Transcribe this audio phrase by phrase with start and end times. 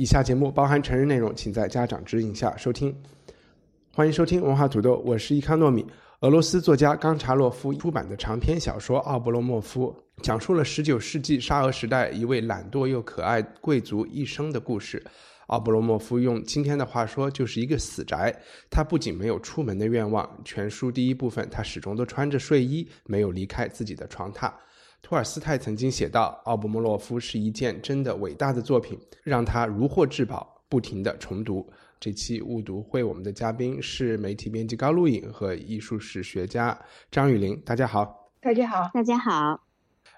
[0.00, 2.96] 以下节目包含成人内容，请在家长指引下收听。
[3.92, 5.84] 欢迎收听文化土豆，我是伊康糯米。
[6.20, 15.04] 俄罗斯作家冈察洛夫出版的长篇小说《奥布罗莫夫》，讲述了十九世纪沙俄时代一位懒惰又可爱贵族一生的故事。
[15.48, 18.34] 奥布罗莫夫用今天的话说，就是一个死宅。
[18.70, 24.50] 他不仅没有出门的愿望，全书第一部分他始终都穿着睡衣，没有离开自己的床榻。
[25.02, 36.78] 托尔斯泰曾经写道：“奥布莫洛夫是一件真的伟大的作品，让他如获至宝，不停的重读。”这期误读会，我们的嘉宾是媒体编辑高露颖和艺术史学家
[37.10, 37.60] 张雨林。
[37.60, 39.69] 大家好，大家好，大家好。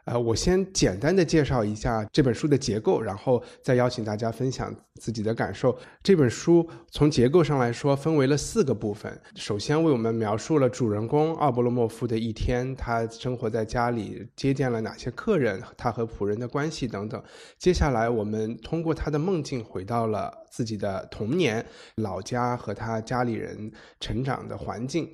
[0.05, 5.79] 呃，我先简单的介绍一下这本书的结构，然后再邀请大家分享自己的感受。
[6.03, 9.21] 这本书从结构上来说，分为了四个部分。
[9.37, 17.23] 首先为我们描述了主人公奥布罗莫夫的一天，他生活在家里，接见了哪些客人，他和仆人的关系等等。
[17.57, 21.65] 接下来，我们通过他的梦境回到了自己的童年、
[21.95, 25.09] 老家和他家里人成长的环境。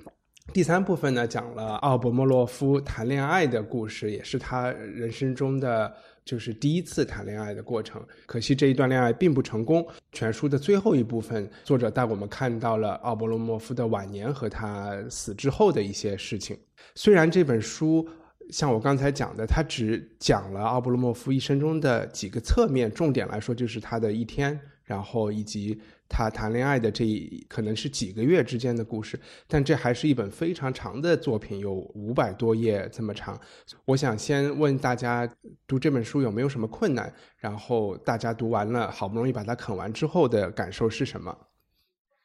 [0.51, 5.93] 第三部分呢，讲了奥伯莫洛夫谈恋爱的故事，也是他人生中的
[6.25, 8.01] 就是第一次谈恋爱的过程。
[8.25, 9.85] 可惜这一段恋爱并不成功。
[10.11, 16.57] 全书的最后一部分，作者带我们看到了奥伯罗莫夫的晚年和他死之后的一些事情。
[16.95, 18.07] 虽然这本书
[18.49, 24.59] 像我刚才讲的，他只讲了奥伯罗莫夫一生中的几个侧面，重点来说就是他的一天，
[24.89, 25.79] 然后以及。
[26.11, 29.15] 他谈恋爱的这一可能是几个月之间的故事，
[29.47, 33.39] 但这还是一本非常长的作品，有五百多页这么长。
[33.85, 35.31] 我想先问大家，
[35.67, 37.13] 读这本书有没有什么困难？
[37.37, 41.37] 然后大家读完了，好不容易把它啃完之后的感受是什么？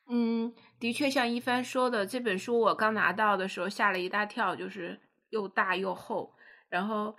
[0.09, 4.99] 嗯，的确像一帆说的，这本书我刚拿到的时候吓了一大跳，就是
[5.29, 6.33] 又大又厚，
[6.71, 7.15] 然后。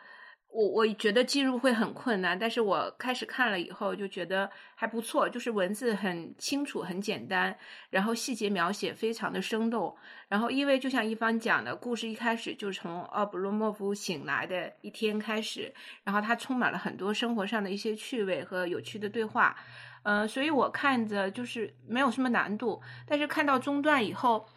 [0.56, 7.54] 我我觉得进入会很困难，但是我开始看了以后就觉得还不错，就是文字很清楚、很简单，
[7.90, 9.94] 然后细节描写非常的生动。
[10.30, 15.74] 然后因为就像一方讲的，故事一开始就从奥布罗莫夫醒来的一天开始，
[16.06, 19.58] 然后他充满了很多生活上的一些趣味和有趣的对话，
[20.04, 22.82] 嗯，所以我看着就是没有什么难度。
[23.06, 24.48] 但是看到中段以后，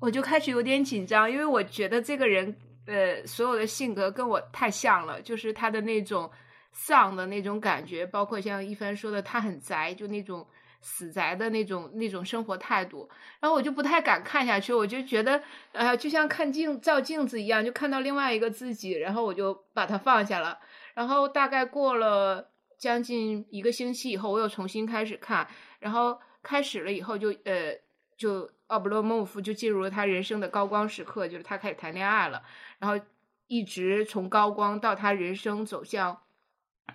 [0.00, 2.54] 我就开始有点紧张，因为我觉得这个人。
[2.88, 6.30] 呃，所有的性格跟我太像了，就是他的那种
[6.72, 10.46] 丧的那种感觉，包括像一帆说的，他很宅，就那种
[10.80, 13.06] 死宅的那种那种生活态度。
[13.40, 20.58] 然后我就不太敢看下去，我就觉得，呃，就像看镜照镜子一样，就看到另外一个自己，然后我就把它放下了。
[20.94, 25.46] 然后大概过了将近一个星期以后，我又重新开始看，
[25.78, 27.76] 然后开始了以后就呃
[28.16, 28.50] 就。
[28.68, 32.42] 奥布洛莫夫就进入了他人生的高光时刻，就是他开始谈恋爱了，
[32.78, 33.02] 然后
[33.46, 36.20] 一直从高光到他人生走向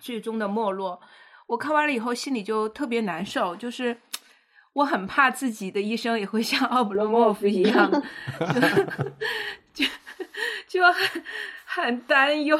[0.00, 1.00] 最终的没落。
[1.46, 3.98] 我看完了以后，心里就特别难受，就是
[4.72, 7.90] 我很怕自己的一生也会像奥布洛莫夫一样，
[9.74, 9.84] 就
[10.68, 11.24] 就很
[11.64, 12.56] 很担忧。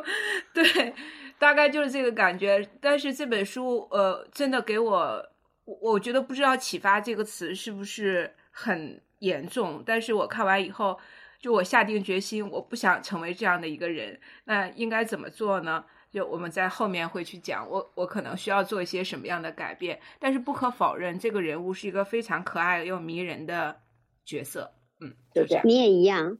[0.54, 0.94] 对，
[1.38, 2.66] 大概就是这个感觉。
[2.80, 5.22] 但是这本书，呃，真的给我，
[5.64, 8.34] 我觉得不知道“启发”这个词是不是。
[8.56, 10.96] 很严重，但是我看完以后，
[11.40, 14.20] 就我下定决心，我不想成为这样的一个人。
[14.44, 15.84] 那应该怎么做呢？
[16.12, 19.98] 就我们在后面会去讲，我我可能需要做一些什么样的改变。
[20.20, 23.80] 但是不可否认，这个人物是一个非常可爱又迷人的
[24.24, 24.72] 角色。
[25.00, 25.66] 嗯，就这样。
[25.66, 26.38] 你也一样。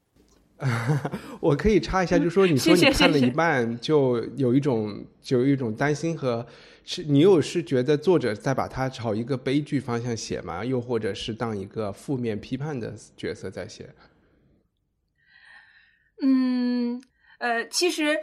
[1.40, 6.46] 我可以插一下，就说你说你看了一半，就有一种就有一种担心和。
[6.84, 10.64] 是你又是觉得作者在把他朝一个悲剧方向写吗？
[10.64, 13.88] 又或者是当一个负面批判的角色在写？
[16.22, 17.02] 嗯，
[17.38, 18.18] 呃，其实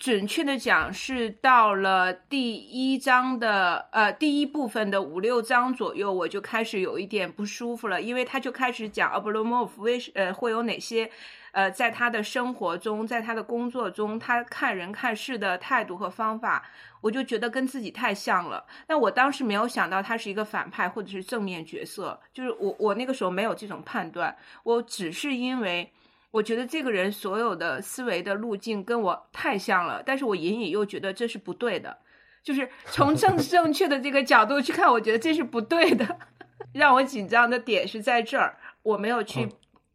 [0.00, 11.10] 准确的讲是到了第一章的呃第一部分的五六章左右，我就开始有一点不舒服了，因为他就开始讲奥布罗莫夫为呃会有哪些
[11.56, 16.62] 呃在他的生活中，在他的工作中，他看人看事的态度和方法。
[17.00, 25.88] 我就觉得跟自己太像了，那我当时没有想到他是一个反派或者是正面角色，就是我我那个时候没有这种判断，我只是因为
[26.32, 31.96] 我觉得这个人所有的思维的路径跟我太像了，但是我隐隐又觉得这是不对的，
[32.42, 36.18] 就是从正 正确的这个角度去看，我觉得这是不对的。
[36.72, 39.48] 让我紧张的点是在这儿，我没有去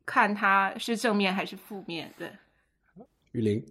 [0.05, 2.13] 看它是正面还是负面。
[2.17, 2.31] 对，
[3.31, 3.65] 雨林，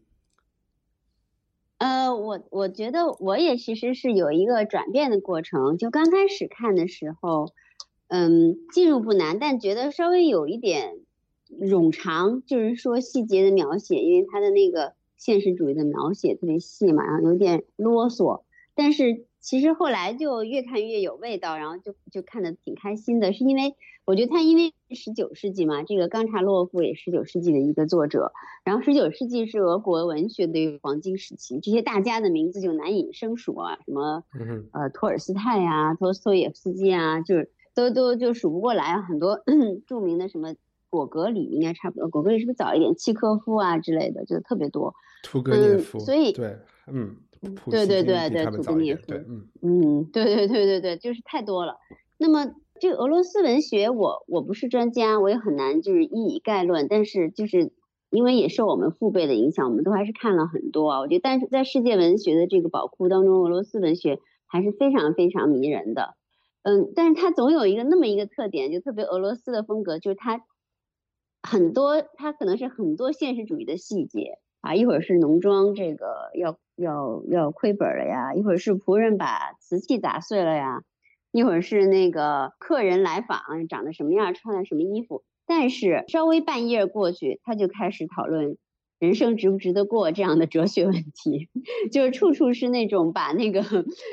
[1.79, 7.53] 呃，我我觉得我也其实是有一个转变的过程，就刚开始看的时候，
[8.09, 10.97] 嗯，进入不难，但觉得稍微有一点。
[11.51, 18.45] 冗长，就是说细节的描写，因为他的那个现实主义的描写特别细嘛，然后有点啰嗦。
[18.77, 23.33] 但是其实后来就越看越有味道，然后就就看的挺开心的。
[23.33, 23.75] 是因为
[24.05, 28.33] 我觉得他因为十九世纪嘛，这个冈察洛夫也十九世纪的一个作者，
[28.65, 34.25] 然后十九世纪是俄国文学的一个黄金时期，这些大家的名字就难以生数啊，什么
[34.73, 39.43] 呃托尔斯泰呀、托斯托耶夫斯基啊，就是都都就数不过来啊，很多
[39.87, 40.55] 著名的什么。
[40.93, 42.93] 果戈里应该差不多，果戈里是不是早一点？
[42.97, 44.93] 契科夫啊之类的，就特别多。
[45.23, 46.59] 屠格涅夫，所以对，
[46.89, 47.15] 嗯，
[47.71, 51.77] 对对对对，屠格涅夫，嗯嗯，对对对对对，就是太多了。
[52.19, 56.89] 那么这个俄罗斯文学，我我不是专家，我也很难就是一以概论。
[56.89, 57.73] 但是就是
[58.11, 61.01] 因为也受我们父辈的影响，我们都还是看了很多啊。
[61.01, 66.17] 我觉得，但是在世界文学的这个宝库当中，俄罗斯文学还是非常非常迷人的。
[66.63, 70.43] 嗯，但是它总有一个那么一个特点，就特别俄罗斯的风格，就是它。
[71.43, 80.83] 很多，它可能是很多现实主义的细节啊，一会儿是农庄这个要要要亏本了呀，一会儿是仆人把瓷器砸碎了呀，
[81.33, 85.23] 一会儿是那个客人来访长得什么样，穿的什么衣服。
[85.47, 88.57] 但是稍微半夜过去，他就开始讨论
[88.99, 91.49] 人生值不值得过这样的哲学问题，
[91.91, 93.63] 就是处处是那种把那个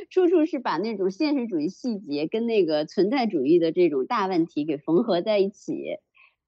[0.10, 5.98] 处处是把那种现实主义细节跟那个存在主义的这种大问题给缝合在一起。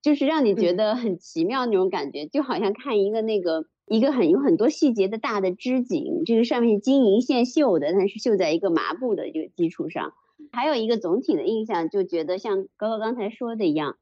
[0.01, 10.13] 就是让你觉得很奇妙那种感觉，就好像看一个那个一个很有很多细节的大的织锦，这个上面是金银线绣的，但是绣在一个麻布的这个基础上。
[10.51, 13.97] 还有一个总体的印象，就觉得像高高刚才说的一样，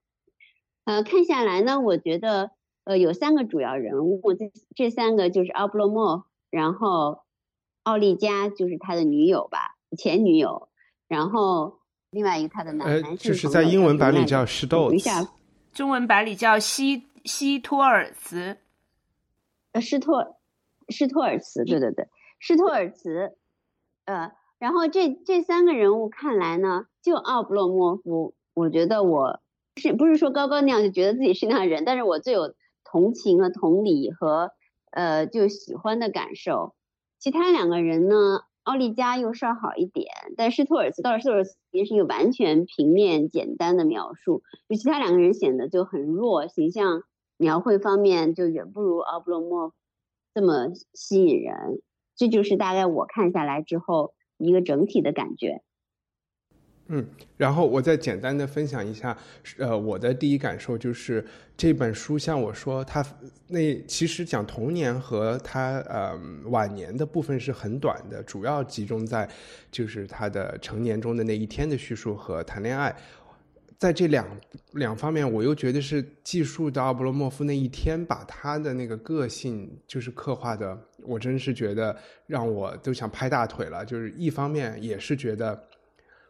[0.86, 2.52] 呃，看下来呢，我觉得
[2.84, 7.24] 呃有三个主要人物，这这三个就是奥布洛莫，然后
[7.84, 10.70] 奥利加就是他的女友吧，前女友，
[11.08, 11.80] 然后
[12.10, 15.28] 另外一个他的男男性就是在英文版里叫施斗一下。
[15.74, 18.58] 中文版里叫西西托尔茨，
[19.74, 20.38] 呃，施托
[20.90, 22.08] 施托尔茨，对对对，
[22.40, 23.36] 施托尔茨，
[24.06, 29.40] 呃，然后这这三个人物看来呢，就奥布洛莫夫，我觉得我
[29.76, 34.52] 是不是说高高那样就觉得自己是那样人，但是我最有同情和同理和
[34.92, 36.76] 呃就喜欢的感受，
[37.20, 38.42] 其他两个人呢？
[38.64, 47.04] 奥利加又稍好一点，但施托尔斯倒是托尔斯也是一个完全平面简单的描述，就其他两个人显得就很弱，形象
[47.38, 49.76] 描绘方面就远不如奥布洛莫夫
[50.34, 51.82] 这么吸引人。
[52.18, 55.62] 这就是大概我看下来之后一个整体的感觉。
[56.90, 57.06] 嗯，
[57.36, 59.18] 然后我再简单的分享一下，
[59.58, 61.26] 呃，我的第一感受就是
[61.58, 63.06] 这本书，像我说，他
[63.48, 69.30] 那其实讲童年和他呃晚年的部分是很短的，主要集中在
[69.70, 72.96] 就是他的成年中的那一天的叙述和谈恋爱，
[73.78, 74.28] 在这两
[74.74, 81.96] 两方面，我又觉得是记述的奥布罗莫夫那一天，把他的那个个性就是刻画的，我真是觉得
[82.26, 85.68] 让我都想拍大腿了，就是一方面也是觉得。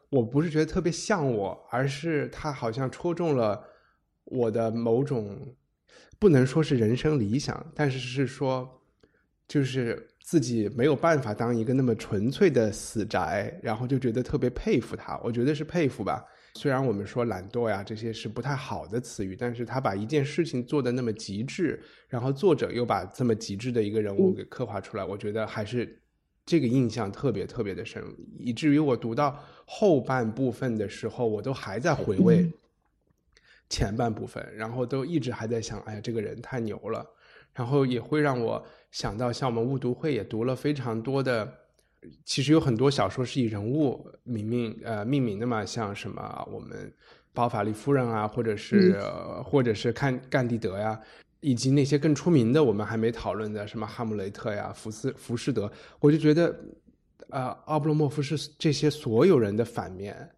[0.10, 3.62] 我不是觉得特别像我，而是他好像戳中了
[4.24, 5.38] 我的某种，
[6.18, 8.82] 不能说是人生理想，但是是说，
[9.50, 15.20] 就是自己没有办法当一个那么纯粹的死宅，然后就觉得特别佩服他。
[15.22, 16.24] 我觉得是佩服吧。
[16.58, 26.02] 虽然我们说懒惰呀这些是不太好的词语，但是他把一件事情做的那么极致，然后作者又把这么极致的一个人物给刻画出来，我觉得还是。
[26.50, 28.02] 这个印象特别特别的深，
[28.40, 32.50] 以至于我读到后半部分的时候，我都还在回味
[33.68, 37.06] 前半部分，然后都一直还在想，哎呀，这个人太牛了。
[37.54, 41.54] 然后也会让我想到，像我们误读会也读了非常多的，
[42.26, 46.92] 其实有很多小说是以人物命名呃命名的嘛，像什么我们
[47.34, 49.00] 包法利夫人啊，或者是
[49.44, 51.00] 或者是看甘地德呀。
[51.40, 56.60] 以及那些更出名的，我们还没讨论的，什么哈姆雷特呀、福斯、浮士德，我就觉得，
[57.30, 60.32] 呃，奥布洛莫夫是这些所有人的反面，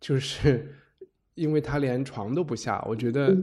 [0.00, 0.74] 就是
[1.34, 2.84] 因为他连床都不下。
[2.88, 3.34] 我觉得，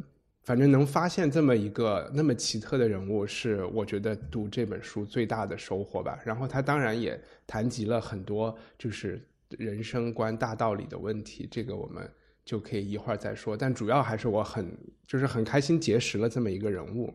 [0.47, 6.17] 反正能发现这么一个那么奇特的人物，是我觉得读这本书最大的收获吧。
[6.23, 9.21] 然后他当然也谈及了很多就是
[9.57, 12.09] 人生观大道理的问题，这个我们
[12.45, 13.57] 就可以一会儿再说。
[13.57, 14.65] 但主要还是我很
[15.05, 17.13] 就是很开心结识了这么一个人物。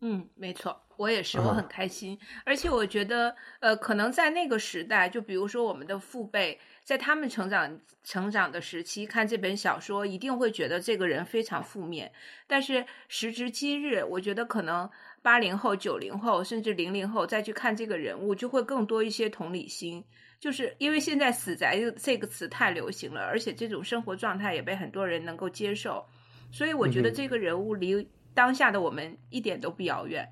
[0.00, 2.18] 嗯，没错，我也是，我很开心。
[2.44, 6.58] 而且我觉得，呃，可能在那个时代，就比如说我们的父辈，
[6.88, 12.10] 在他们成长成长的时期看这本小说，一定会觉得这个人非常负面。
[12.46, 14.88] 但是时至今日，我觉得可能
[15.20, 20.02] 八零后、九零后甚至零零后再去看这个人物，就会更多一些同理心。
[20.40, 26.02] 就是因为现在“死宅”这个词太流行了，而且这种生活状态也被很多人能够接受，
[26.50, 28.08] 所以我觉得这个人物离。
[28.32, 30.26] 当下的我们一点都不遥远，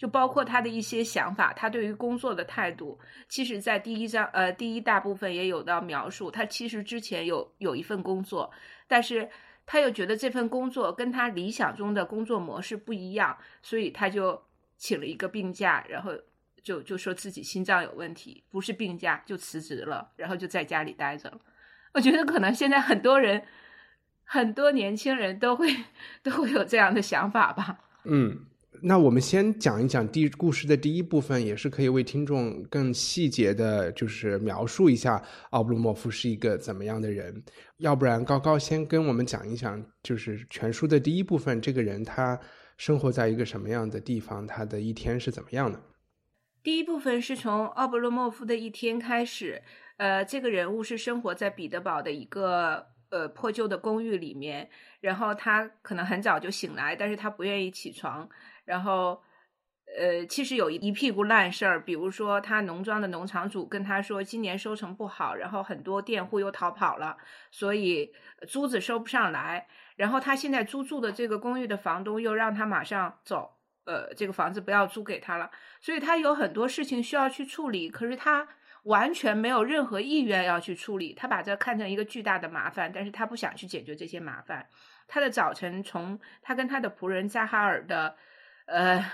[0.00, 6.30] 就包括他的一些想法，他对于工作的态度，其实，在第一章呃第一大部分也有到描述。
[6.30, 8.50] 他其实之前有有一份工作，
[8.88, 9.28] 但是
[9.66, 14.42] 他又觉得这份工作跟他理想中的工作模式不一样，所以他就
[14.78, 16.12] 请了一个病假，然后
[16.62, 21.30] 就就说自己心脏有问题，不是病假就辞职了，然后就在家里待着。
[21.92, 23.42] 我觉得可能现在很多人。
[24.32, 25.66] 很多年轻人都会
[26.22, 27.80] 都会有这样的想法吧。
[28.04, 28.46] 嗯，
[28.82, 37.42] 那我们先讲一讲第故事的第一部分，也是可以为听众更细节的，就是描述一下奥布鲁莫夫是一个怎么样的人。
[37.78, 42.38] 要不然，高高先跟我们讲一讲，就是全书的第一部分，这个人他
[42.76, 45.80] 生活在一个什么样的地方，他的一天是怎么样的？
[46.62, 49.62] 第一部分是从奥布洛莫夫的一天开始。
[49.96, 52.86] 呃，这个人物是生活在彼得堡的一个。
[53.10, 54.70] 呃，破旧的公寓里面，
[55.00, 58.28] 然后他可能很早就醒来，但是他不愿意起床。
[58.70, 59.20] 然后，
[59.98, 67.16] 呃，其实有一屁股烂事儿，比如说他农庄的农场主跟他说，今年收成不好，然后很多佃户又逃跑了，
[67.50, 68.12] 所以
[68.46, 69.66] 租子收不上来。
[69.96, 75.50] 然后他现在租住的这个公寓的房东又让他马上走，呃，这个房子不要租给他了。
[75.80, 78.46] 所以他有很多事情需要去处理，可是他。
[78.84, 84.66] 完全没有任何意愿要去处理，他把这看成一个巨大的麻烦，但是他不想去解决这些麻烦。
[85.06, 88.16] 他的早晨从他跟他的仆人扎哈尔的
[88.70, 89.04] 呃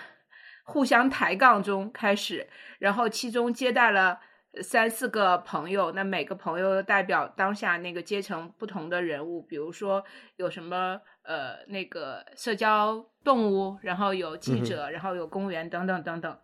[0.65, 2.49] 互相抬杠中开始，
[2.79, 4.21] 然后其中接待了
[4.63, 10.05] 三四个朋友，那每个朋友代表当下那个阶层不同的人物，比如说
[10.37, 16.39] 有什么呃那个社交动物，然后有记者，然后有公务员等等等等。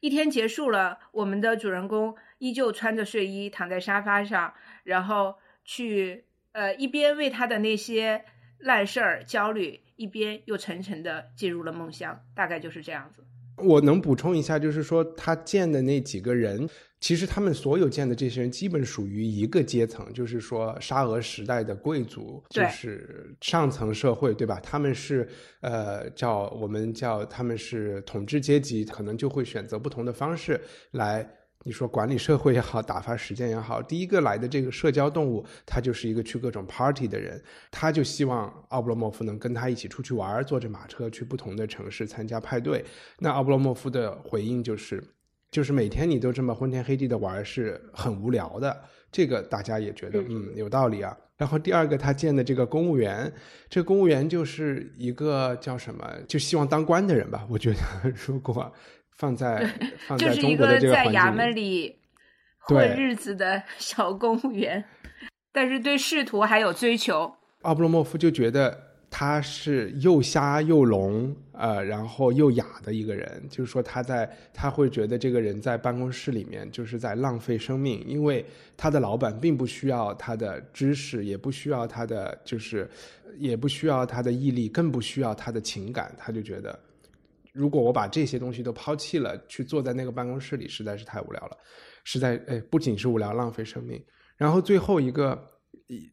[0.00, 8.24] 一天结束了，我们的主人公依旧穿着睡衣躺在沙发上，然后去呃一边为他的那些
[8.58, 13.22] 烂事儿焦虑，一边又沉沉的进入了梦乡，大概就是这样子。
[13.56, 16.68] 我能补充一下，就是说他见的那几个人。
[16.98, 24.60] 其实他们所有见的这些人，基本属于一个阶层，就是说沙俄时代的贵族，就是上层社会，对吧？
[24.60, 25.28] 他们是
[25.60, 30.60] 呃叫我们叫他们是统治阶级，可能就会选择不同的方式
[30.92, 31.28] 来，
[31.64, 33.80] 你说管理社会也好，打发时间也好。
[33.82, 42.84] 第一个来的这个社交动物，他就是一个去各种 party 的人，他就希望奥布洛莫夫能跟他一起出去玩，坐着马车去不同的城市参加派对。
[43.18, 45.02] 那奥布洛莫夫的回应就是。
[45.50, 48.74] 就是每天你都这么昏天黑地的玩是很无聊的，
[49.10, 51.14] 这个大家也觉得嗯有道理啊。
[51.36, 53.30] 然后第二个他见的这个公务员，
[53.68, 57.46] 这公务员就是一个叫什么，就希望当官的人吧。
[57.50, 57.78] 我觉得
[58.26, 58.72] 如果
[59.16, 59.66] 放在
[60.06, 61.96] 放 在中国的这个在衙门里
[62.58, 64.84] 混日子的 小公务员，
[65.52, 67.32] 但是对仕途还有追求。
[67.62, 68.88] 奥布洛莫夫就觉得。
[69.14, 78.42] 他是又瞎又聋，呃，然后又哑的一个人，就是说他在他会觉得这个人在办公室里面就是在浪费生命，因为
[78.74, 82.88] 他的老板并不需要他的知识，也不需要他的就是
[83.36, 86.80] 也不需要他的毅力，更不需要他的情感，他就觉得
[87.52, 91.56] 如果我把这些东西都抛弃了，去坐在那个办公室里，实在是太无聊了，
[92.04, 94.02] 实在哎，不仅是无聊，浪费生命。
[94.36, 95.48] 然后最后一个。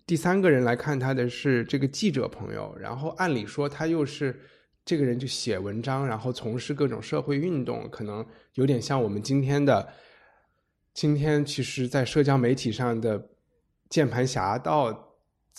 [0.06, 4.38] 第三个人来看他的是这个记者朋友，然后按理说他又是
[4.84, 9.88] 这个人就写文章，然后从事各种社会运动，可能有点像我们今天的
[10.94, 13.30] 今天，其实，在社交媒体上的
[13.90, 15.09] 键盘侠到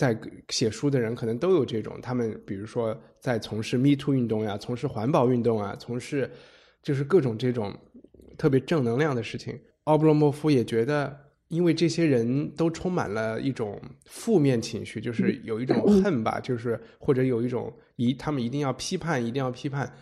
[0.00, 1.98] 在写书的人，可能都有这种。
[2.00, 6.30] 他们比如说在从事 Me Too 运动呀，从事环保运动啊，从事
[6.82, 7.76] 就是各种这种
[8.38, 9.60] 特别正能量的事情。
[9.84, 11.14] 奥布洛莫夫也觉得。
[11.50, 13.76] 因为这些人都充满了一种
[14.06, 19.92] 负面情绪，就是有一种恨吧，就是或者有一种一他们一定要批判，一定要批判，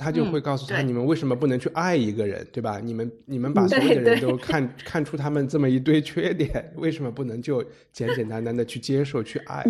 [0.00, 2.80] 他就会告诉他：你们为什么不能去爱一个人，对吧？
[2.82, 9.64] 你们你们把所有的人都看 看出他们这么一堆缺点，为什么不能就简简单单的去接受去爱？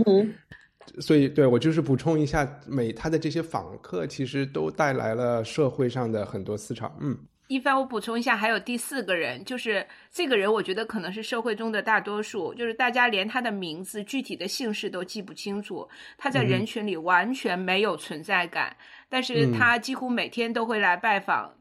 [1.01, 6.91] 所以，对我就是补充一下，每他的这些访客其实都带来了社会上的很多思潮。
[7.01, 7.19] 嗯。
[7.47, 18.77] 一帆，我补充一下，还有第四个人，就是这个人，我觉得可能是社会中的大多数，就是大家连他的名字、具体的姓氏都记不清楚，他在人群里完全没有存在感，
[19.11, 21.53] 但是他几乎每天都会来拜访，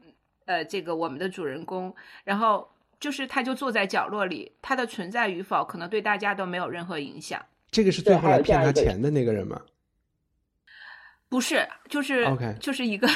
[0.46, 2.66] 呃，这个我们的主人公，然后
[2.98, 7.44] 就是他就坐在角落里，他的存在与否可能对大家都没有任何影响。
[7.70, 9.60] 这个是最后来骗他钱的那个人吗？
[11.28, 13.06] 不是，就是 OK，就是一个。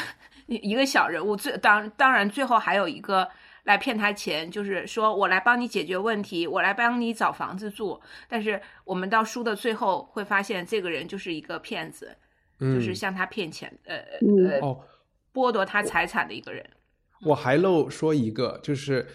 [0.46, 3.26] 一个小人物，最当当然最后还有一个
[3.62, 7.98] 来骗他钱，就是说我来帮你解决问题，我来帮你找房子住。
[8.28, 12.14] 但是我们到书的最后会发现，这个人就是一个骗子，
[12.58, 13.96] 就是向他骗钱，呃
[14.60, 14.60] 呃，
[15.32, 16.64] 剥夺他财产的一个人。
[17.22, 19.06] 我还漏说一个，就是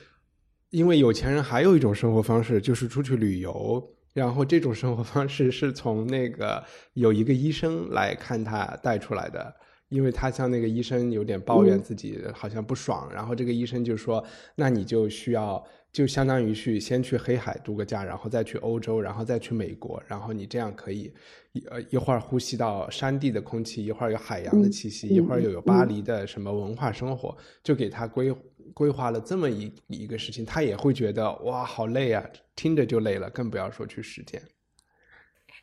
[0.69, 9.55] 因为有钱人还有一种生活方式，就是出去旅游，然后这种生活方式是从那个有一个医生来看他带出来的。
[9.89, 21.12] 因为他向那个医生有点抱怨自己好像不爽，然后这个医生就说：“那你就需要就相当于去先去黑海度个假，然后再去欧洲，然后再去美国，然后你这样可以
[21.53, 28.31] 一呃一会儿呼吸到山地的空气，一会儿有海洋的气息，一会儿又有巴黎的什么文化生活，就给他规
[28.74, 32.24] 规划了这么一一个事情，他也会觉得哇好累啊，
[32.55, 34.41] 听着就累了，更不要说去实践。”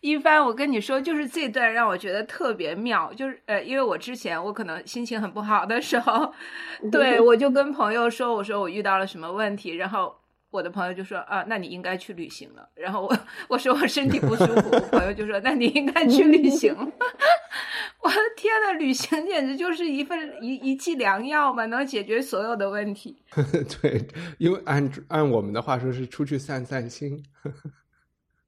[0.00, 6.32] 一帆，我跟你说，就是这段让我觉得特别妙，就是呃，因为我之前我可能心情很不好的时候，
[6.92, 10.14] 对我就跟朋友说，我说我遇到了什么问题，然后
[10.50, 12.68] 我的朋友就说啊，那你应该去旅行了。
[12.74, 16.74] 然后我我说我身体不舒服，朋友就说那你应该去旅行。
[18.02, 23.16] 我的天呐，旅行简直就是一份一一剂良药嘛，能解决所有的问题。
[23.82, 24.06] 对，
[24.38, 27.20] 因为按按我们的话说是出去散散心。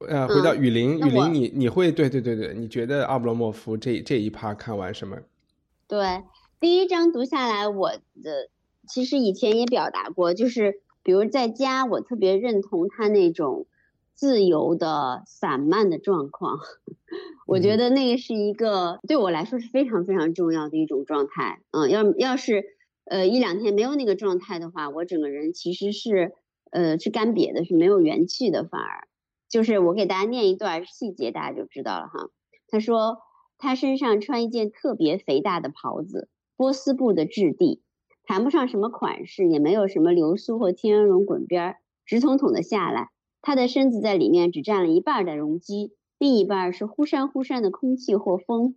[0.07, 5.19] 呃，回到雨林，雨林，你你会对对对对，你觉得阿布罗莫夫这这一趴看完什么？
[5.89, 6.23] 对，
[6.61, 7.91] 第一章读下来，我
[8.23, 8.49] 的
[8.89, 13.67] 其实以前也表达过，就是比如在家，我特别认同他那种
[14.15, 16.61] 自由的散漫的状况，
[17.49, 21.61] 我觉得那个是一个对我来说是非常非常重要的一种状态。
[21.73, 22.65] 嗯，要要是
[23.05, 26.35] 呃一两天没有那个状态的话，我整个人其实是
[26.71, 29.08] 呃是干瘪的，是没有元气的，反而。
[29.49, 32.31] 就是我给大家念一段细节，大家就知道了哈。
[32.69, 33.19] 他说
[33.57, 37.83] 他身上穿一件特别肥大的袍子，波斯布的质地，
[38.25, 43.09] 谈不上什么款式，也没有什么流苏或天鹅绒滚边儿，直筒筒的下来。
[43.41, 48.75] 他的身子在里面只占了一半的容积，另一半是忽闪忽闪的空气或风。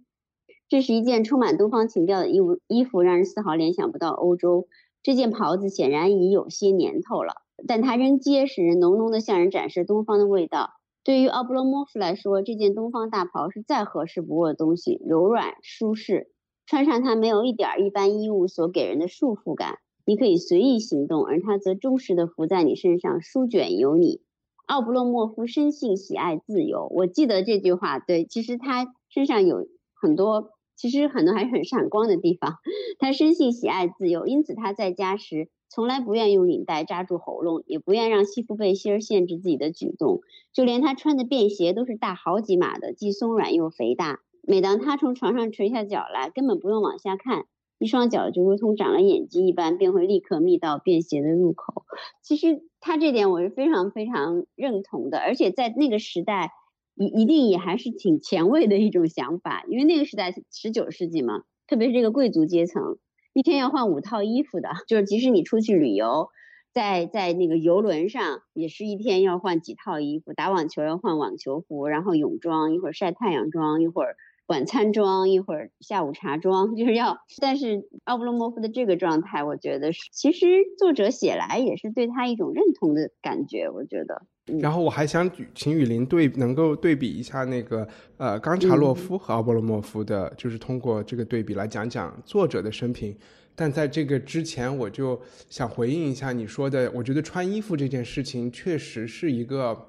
[0.70, 4.68] 这是一件充满东方情调的衣物，衣服让人丝毫联想不到欧洲。
[5.04, 7.41] 这件袍子显然已有些年头了。
[7.68, 10.72] 但它仍结实，浓浓的向人展示东方的味道。
[11.04, 16.32] 对于奥布罗莫夫来说，这件东方大袍是再合适不过的东西，柔软舒适，
[16.68, 19.80] 穿上它没有一点一般衣物所给人的束缚感。
[20.06, 24.22] 你可以随意行动，而它则忠实的伏在你身上，舒卷有你。
[24.68, 28.00] 奥布洛莫夫生性喜爱自由，我记得这句话。
[28.00, 29.68] 对，其实他身上有
[30.00, 32.56] 很多，其实很多还是很闪光的地方。
[33.00, 35.50] 他生性喜爱自由，因此他在家时。
[35.74, 40.20] 从来不愿用领带扎住喉咙，也不愿让西服背心儿限制自己的举动，
[40.52, 44.20] 就连他穿的便鞋都是大好几码的，既松软又肥大。
[44.42, 47.46] 每当他从床上垂下脚来，根本不用往下看，
[47.80, 51.86] 一双脚就如同长了眼睛一般，便会立刻觅到便鞋的入口。
[52.22, 56.52] 其实他这点我是非常非常认同的，而且在那个时代，
[56.96, 62.98] 一一定也还是挺前卫的一种想法，因为那个时代十九世纪嘛，特别是这个贵族阶层。
[63.34, 66.30] 一天要换五套衣服的，就是即使你出去旅游，
[66.74, 70.34] 在在那个游轮上，也是一天要换几套衣服。
[70.34, 74.18] 打网球要换网球服，然后泳装，一会儿晒太阳装，一会儿
[74.52, 77.18] 晚餐装，一会儿下午茶装， 就是要。
[77.40, 80.46] 但是奥布洛莫夫的这个状态，我觉得是，其实
[80.78, 84.22] 作者写来也是对他一种认同的感觉，我觉得。
[84.60, 87.88] 然后我还想请雨林对能够对比一下那个
[88.18, 93.16] 呃冈察洛夫和奥波罗莫夫的，就是通过这个对比来讲讲作者的生平。
[93.56, 95.18] 但在这个之前，我就
[95.50, 99.88] 想回应一下你说的，我觉得穿衣服这件事情确实是一个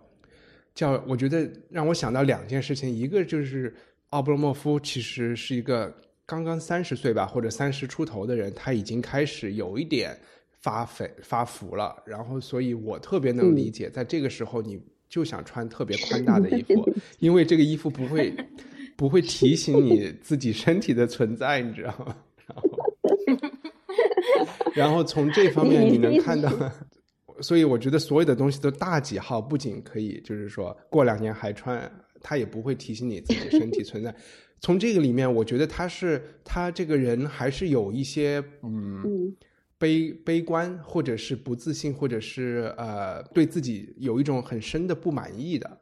[0.75, 3.75] 叫我觉得让我想到两件事情，一个就是
[4.13, 5.95] 奥布罗莫夫其实是一个
[6.25, 10.17] 刚刚三十岁吧或者三十出头的人，他已经开始有一点。
[10.65, 18.33] 发肥发福了，然后所以我特别能理解，在这个时候你就想穿特别宽大的衣服， 因为这个衣服不会
[18.97, 22.17] 不会提醒你自己身体的存在，你知道吗？
[22.47, 22.71] 然后，
[24.75, 26.49] 然后从这方面你能看到，
[27.43, 31.91] 所以我觉得所有的东西都大几号，不仅可以就是说过两年还穿，
[32.23, 34.15] 它也不会提醒你自己身体存在。
[34.61, 39.35] 从这个里面，我觉得他是他这个人还是有一些嗯。
[39.79, 45.81] 悲悲观，或者是不自信，或者是呃对自己有一种很深的不满意的。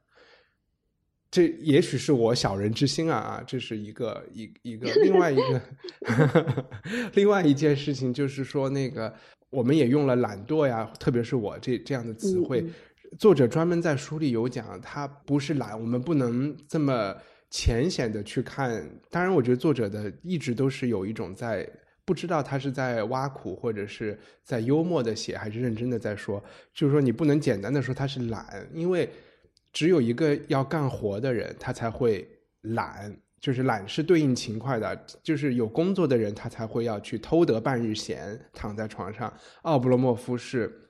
[1.30, 5.62] 这也许是我小人之心啊啊，这是一个一一个另外一个
[7.12, 9.14] 另外一件事情，就是说那个
[9.50, 12.64] 我们也用了懒惰呀，特别是我这这样的词汇。
[13.18, 17.14] 作者专门在书里有讲，他不是懒，我们不能这么
[17.50, 18.88] 浅显的去看。
[19.10, 21.68] 当然，我觉得作者的一直都是有一种在
[22.04, 26.42] 不知道他是在挖苦，或者是在幽默的写，还是认真的在说。
[26.72, 29.10] 就是说，你不能简单的说他是懒，因为
[29.72, 32.26] 只有一个要干活的人，他才会
[32.60, 33.14] 懒。
[33.40, 39.32] 就是懒是对应勤快的，就是有工作的人，他才会要去偷得半日闲，躺在床上。
[39.62, 40.86] 奥布罗莫夫是。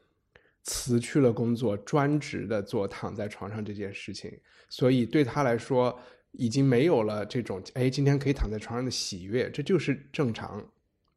[0.62, 4.30] 辞去了工作，专职的做躺在床上这件事情，
[4.68, 5.98] 所以对他来说，
[6.32, 10.64] 已经没有了这种哎，今天可以躺在床上的喜悦，这就是正常，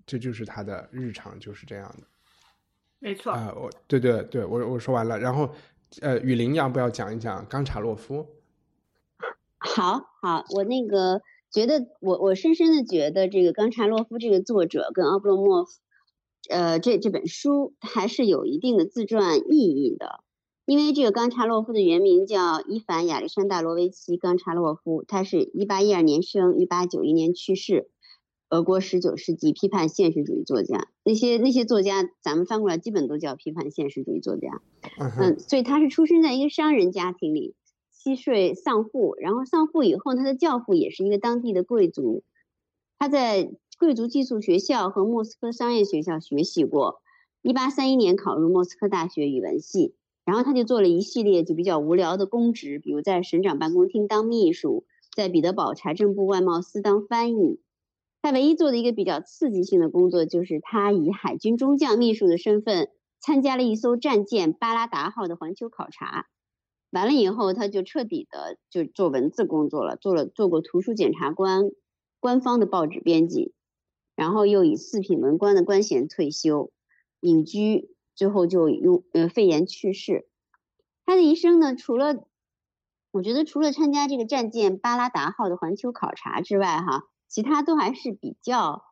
[0.06, 2.08] 这就是他的日常，就是这样的。
[3.00, 5.54] 没错啊，我对对对，我我说完了，然后
[6.02, 8.26] 呃，雨林要不要讲一讲冈察洛夫？
[9.58, 15.83] 好好，我那个觉得，我我深深的觉得，这个冈察洛夫这个作者跟奥布洛莫夫。
[16.50, 20.24] 呃，这这本书还是有一定的自传意义的，
[20.66, 27.90] 因为这个冈察洛夫的原名叫伊凡亚历山大罗维奇冈察洛夫，他是一八一二年生，一八九一年去世，
[28.50, 30.90] 俄国十九世纪批判现实主义作家。
[31.06, 34.62] 那些那些作家，咱们翻过来基本都叫批判现实主义作家。
[35.00, 37.56] 嗯，所以他是出生在一个商人家庭里，
[37.90, 42.24] 七岁丧父，然后丧父以后，他的教父也是一个当地的贵族，
[43.00, 43.54] 他在。
[43.84, 47.02] 贵族寄宿学校和莫斯科商业学校学习过，
[47.42, 49.94] 一八三一年考入莫斯科大学语文系，
[50.24, 57.60] 然后他就做了一系列就比较无聊的公职，比如在省长办公厅当秘书，在彼得堡财政部外贸司当翻译。
[58.22, 62.88] 他唯一做的一个比较刺激性的工作，就是他以海军中将秘书的身份
[63.20, 66.28] 参加了一艘战舰巴拉达号的环球考察。
[66.92, 71.66] 完了以后，他就彻底的就做文字工作了，做了做过图书检察官、
[72.22, 73.52] 官方的报纸编辑。
[74.24, 76.72] 然后又以四品文官的官衔退休，
[77.20, 80.30] 隐居，最后就用呃肺炎去世。
[81.06, 82.26] 他的一生呢，除了
[83.12, 88.86] 我觉得除了参加这个战舰巴拉达号的环球考察之外，哈，其他都还是比较，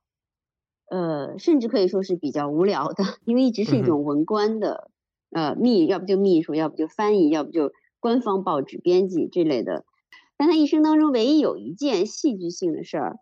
[0.89, 4.91] 呃，甚至可以说是比较无聊的，因为一直是一种文官的，
[5.29, 9.85] 呃，秘，要不就秘书，要不就翻译，要不就官方报纸编辑这类的。
[10.35, 13.19] 但他一生当中唯一有一件戏剧性的事儿，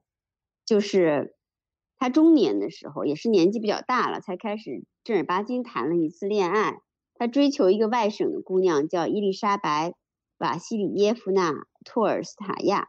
[0.66, 1.36] 就是。
[2.00, 6.80] 他中年的时候，也是年纪比较大了，才开始正儿八经谈了一次恋爱。
[7.16, 9.90] 他追求一个外省的姑娘，叫伊丽莎白·
[10.38, 11.52] 瓦西里耶夫娜·
[11.84, 12.88] 托尔斯塔亚。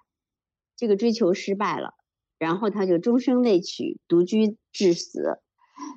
[0.76, 1.94] 这个追求失败了，
[2.38, 5.40] 然后他就终生未娶，独居致死。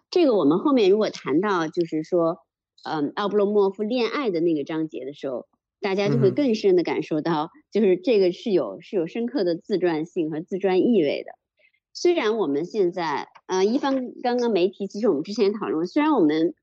[0.09, 2.39] 这个我们后面如果谈到，就是说，
[2.83, 5.45] 嗯，奥布洛莫夫恋爱的那个章节的时候，
[5.79, 11.31] 大家就会更深的感受到，就是这个是有是有深刻的自传性和自传意味的。
[11.95, 16.55] 虽然我们现在，呃，一方刚刚没提，其实我们之前讨论，虽然我们，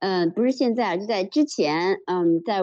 [0.00, 2.62] 嗯，不是现在，就在之前，嗯，在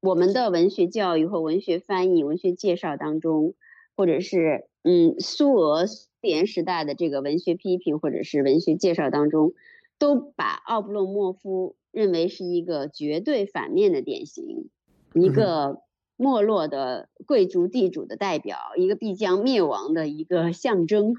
[0.00, 3.54] 我们的文学教育和文学翻译、文学介绍当中，
[3.96, 9.54] 或者是嗯，苏俄苏联时代的这个文学批评或者是文学介绍当中，
[9.98, 14.68] 都把奥布洛莫夫认为是一个绝对反面的典型，
[15.14, 15.82] 一个。
[16.20, 21.14] 没落的贵族地主的代表，一个必将灭亡的一个象征。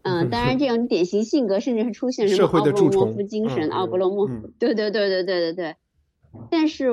[0.00, 5.76] 嗯， 当然，这种典型性格甚至是出现什么奥布洛莫夫精神，奥布洛莫夫，对对对对对对对。
[6.50, 6.88] 但是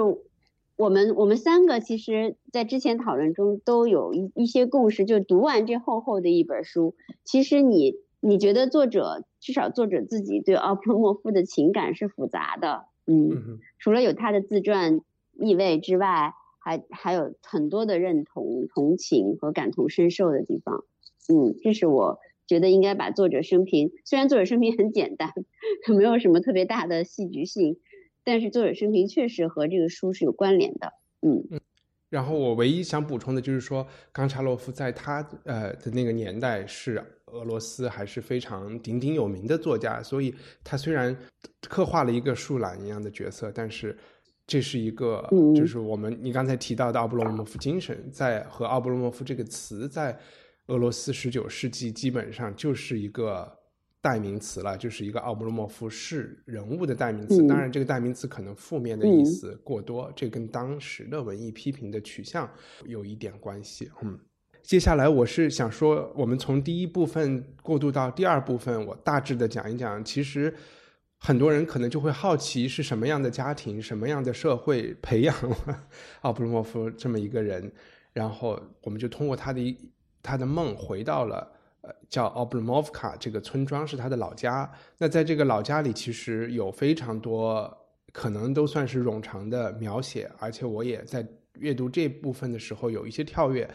[0.75, 14.99] 我们我们三个其实，在之前讨论中都有一一些共识，就读完这厚厚的一本书，其实你你觉得作者至少作者自己对奥布洛莫夫的情感是复杂的，嗯，除了有他的自传
[15.39, 16.33] 意味之外。
[16.59, 20.83] 还还有很多的认同、同情和感同身受的地方，
[21.29, 25.33] 嗯，这是我觉得应该把作者生平，虽然作者生平很简单，
[25.87, 27.79] 没有什么特别大的戏剧性，
[28.23, 31.59] 但是作者生平确实和这个书是有关联的，嗯嗯。
[32.09, 41.15] 然后我唯一想补充的就是说，冈察洛夫在他呃的那个年代是俄罗斯还是非常鼎鼎有名的作家，所以他虽然
[41.61, 43.97] 刻画了一个树懒一样的角色，但是。
[44.49, 45.23] 这是一个，
[45.55, 50.17] 就是我们你刚才提到的奥布罗莫夫精神，在和奥布罗莫夫这个词，在
[50.65, 53.47] 俄罗斯十九世纪基本上就是一个
[54.01, 57.45] 代名词了，就是一个奥布罗莫夫是人物的代名词。
[57.45, 62.49] 当然，这个代名词可能负面的意思过多，这跟当时的文艺批评的取向
[62.87, 63.91] 有一点关系。
[64.01, 64.19] 嗯，
[64.63, 70.51] 接下来我是想说，我们从第一部分过渡到第二部分，我大致的讲一讲，其实。
[71.21, 75.83] 很多人可能就会好奇是什么样的家庭、什么样的社会培养了
[76.21, 77.69] 奥布洛莫夫这么一个人，
[78.13, 79.77] 然后我们就通过他的
[80.23, 81.51] 他的梦回到了
[81.81, 84.71] 呃叫奥布洛莫夫卡这个村庄是他的老家。
[84.97, 87.69] 那在这个老家里，其实有非常多
[88.13, 91.27] 可能都算是冗长的描写，而且我也在
[91.59, 93.69] 阅读这部分的时候有一些跳跃，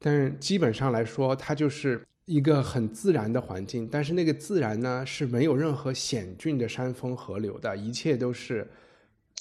[0.00, 2.04] 但是基本上来说，它就是。
[2.28, 8.70] 一个很自然的环境，但是那个自然呢是没有任何险峻的山峰河流的，一切都是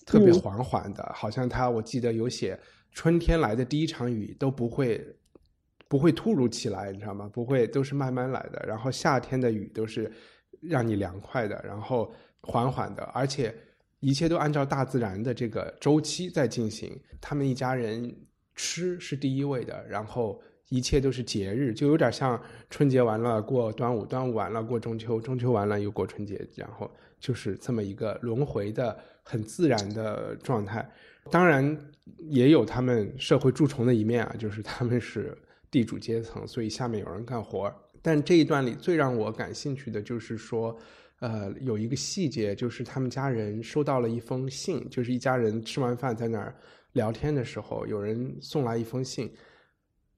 [0.06, 2.58] 特别缓缓的，好像他我记得有写
[2.94, 5.06] 春天来的第一场雨都不会
[5.90, 7.30] 不会突如其来，你知道吗？
[7.34, 10.10] 不会都是慢慢来的，然后夏天的雨都是
[10.62, 13.54] 让你凉快的，然后缓缓的，而且
[14.00, 16.98] 一切都按照大自然的这个周期在进行。
[17.20, 18.16] 他们一家人
[18.56, 20.42] 吃是第一位的，然后。
[20.70, 30.88] 一切都是节日，就有点像春节完了过端午，端午完了过中秋，中秋完了又过春节，然后就是这么一个轮回的很自然的状态。
[31.32, 31.78] 当然
[32.30, 35.38] 也有他们社会蛀虫的一面啊，就是他们是
[35.72, 37.74] 地主阶层，所以下面有人干活。
[38.02, 40.78] 但这一段里最让我感兴趣的就是说，
[41.20, 46.56] 呃，有一个细节，就是他们家人收到了一封信，就是一家人吃完饭在那儿
[46.94, 49.32] 聊天的时候，有人送来一封信。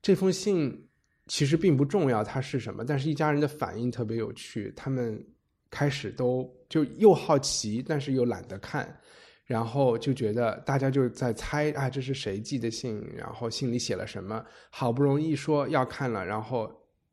[0.01, 0.88] 这封信
[1.27, 2.85] 其实并不重要，它是什么？
[2.85, 5.23] 但是一家人的反应特别有趣，他们
[5.69, 8.97] 开始都就又好奇，但是又懒得看，
[9.45, 13.05] 然后就觉得大家就在猜啊，这是谁寄的信？
[13.15, 14.43] 然后信里写了什么？
[14.69, 16.71] 好不容易说要看了，然后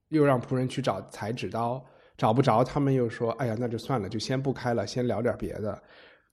[0.09, 1.85] 又让仆人去找裁纸刀，
[2.17, 5.83] 找不着，他们又说：“哎呀，那就算了，就先不开了，先聊点别的。”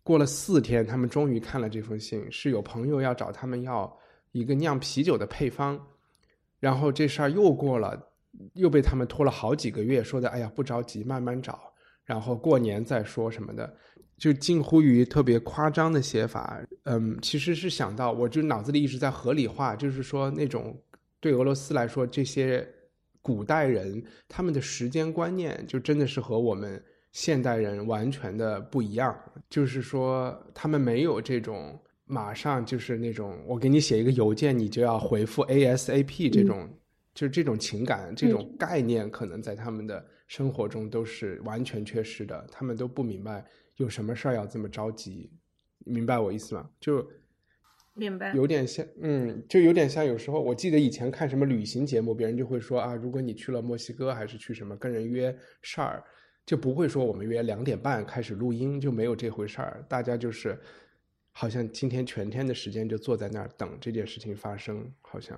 [0.04, 3.92] 过了四天，他们终于看了这封信，是有朋友要找他们要
[4.34, 5.80] 一个酿啤酒的配方。
[6.64, 8.02] 然后这事儿又过了，
[8.54, 11.60] 又被他们拖了好几个月，说的哎呀不着急，慢慢找，
[12.06, 13.76] 然后过年再说什么的，
[14.18, 16.66] 就近乎于特别夸张的写法。
[16.86, 20.82] 嗯，其实是想到，我就脑子里一直在合理化，就是说那种
[21.20, 22.66] 对俄罗斯来说，这些
[23.22, 29.14] 古代人他们的时间观念就真的是和我们现代人完全的不一样，
[29.50, 31.78] 就是说他们没有这种。
[32.14, 36.70] 马上就是那种，我给你写一个邮件，你就要回复 ASAP 这种，
[37.12, 42.48] 就是这种情感、这种概念，可能在他们的生活中都是完全缺失的。
[42.52, 43.44] 他们都不明白
[43.78, 45.32] 有什么事儿要这么着急，
[45.80, 46.70] 明白我意思吗？
[46.80, 47.04] 就
[47.96, 50.06] 明白，有点像，嗯，就有点像。
[50.06, 56.04] 有时候我记得以前看什么旅行节目，别人就会说啊，如果你去了墨西哥，还是去什么跟人约事儿，
[56.46, 59.84] 就不会说我们约两点半开始录音，就没有这回事儿。
[59.90, 60.60] 大家就是。
[61.34, 65.38] 好像今天全天的时间就坐在那儿等这件事情发生，好像。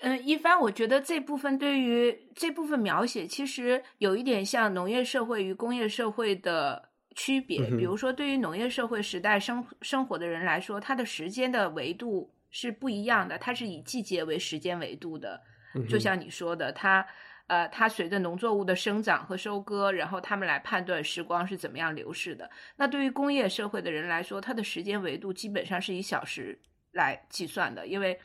[0.00, 7.70] 嗯，一帆，我觉得这部分对于这部分描写，其实有一点像农业社会与工业社会的区别。
[7.70, 15.40] 比如说，对于农业社会时代生生活的人来说，他的时间的维度是不一样的，它是以季节为时间维度的。
[15.88, 17.06] 就像你说的，他。
[17.46, 22.50] 呃，它随着农作物的生长和收割，然后他们来判断时光是怎么样流逝的。
[22.76, 26.58] 那对于工业社会的人来说，它的时间维度基本上是以小时
[26.92, 28.18] 来计算的，因为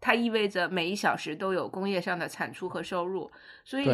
[0.00, 3.30] 它意味着每一小时都有工业上的产出和收入。
[3.62, 3.88] 所以，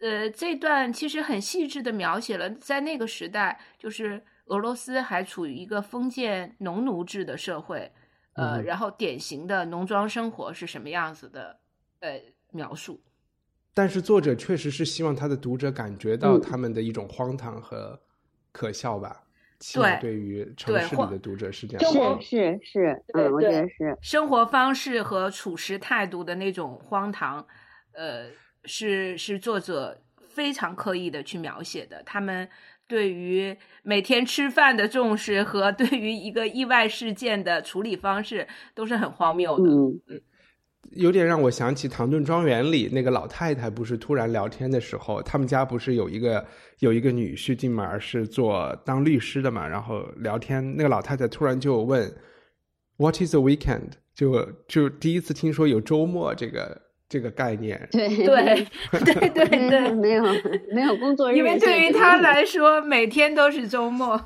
[0.00, 7.92] 呃，这段其实很细致的描写了在那个时代，就是俄罗斯还处于一个封建农奴制的社会，
[8.34, 11.60] 呃，然后典型的农庄生活是什么样子的，
[12.00, 13.00] 呃，描述。
[13.76, 18.00] 但是作者确实是希望他的读者感觉到他们的一种荒唐和
[18.50, 19.22] 可笑吧？
[19.74, 27.46] 对，对于城市里的读者是这样，是是是，嗯，我觉得是生活方式和处事态度的那种荒唐，
[27.92, 28.30] 呃，
[28.64, 32.02] 是是作者非常刻意的去描写的。
[32.02, 32.48] 他们
[32.88, 39.70] 对于每天吃饭的重视和对于一个意外事件的处理方式都是很荒谬的。
[39.70, 40.00] 嗯。
[40.92, 46.44] 有点让我想起《唐顿庄园》里那个老太太，不是突然聊天的时候，他们家不是有一个
[46.78, 49.66] 有一个女婿进门是做当律师的嘛？
[49.66, 52.10] 然后聊天，那个老太太突然就问
[52.98, 57.86] ：“What is a weekend？” 就就第一次听说有周末这个这个概念。
[57.92, 60.24] 对对对对对，没有
[60.74, 64.20] 没有工作日，因为对于他来说，每天都是周末。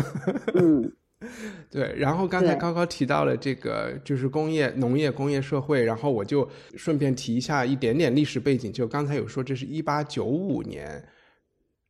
[0.54, 0.92] 嗯。
[1.70, 8.72] 对，然后刚才高高提到了这个，就是工业、农业、工业社会，然后我就顺便提一下一点点历史背景。
[8.72, 11.02] 就刚才有说，这是一八九五年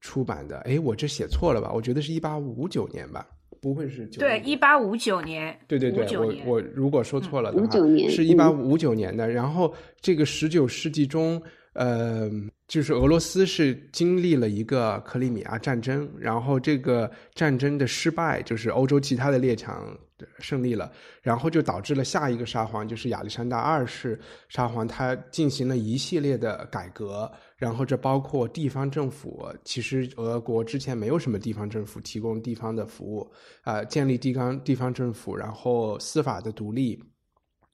[0.00, 1.72] 出版的，哎，我这写错了吧？
[1.72, 3.26] 我觉得是一八五九年吧，
[3.60, 4.20] 不会是九？
[4.20, 5.58] 对，一八五九年。
[5.66, 7.68] 对对对，我我如果说错了的话，
[8.10, 9.28] 是一八五九年的。
[9.30, 11.42] 然后这个十九世纪中，
[11.74, 12.30] 呃，
[12.66, 19.96] 就是俄罗斯是经历了一个克里米亚战争，然后这个战争的失败，就是欧洲其他的列强
[20.38, 33.28] 胜利了，然后就导致了下一个沙皇，就是亚历山大二世沙皇，他进行了一系列的改革，然后这包括地方政府，其实俄国之前没有什么地方政府提供地方的服务，
[33.62, 37.02] 啊，建立地方地方政府，然后司法的独立，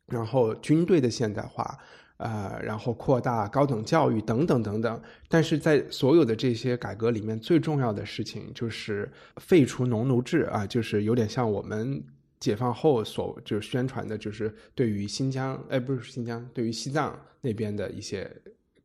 [0.06, 1.78] 然后军队的现代化。
[2.20, 12.02] 呃，然后扩大高等教育等等等等，但是在所有的这些改革里面，最重要的事情就是废除农奴制啊，就是有点像我们
[12.38, 18.30] 解放后所就宣传的，就是对于新疆，哎，不是新疆，对于西藏那边的一些。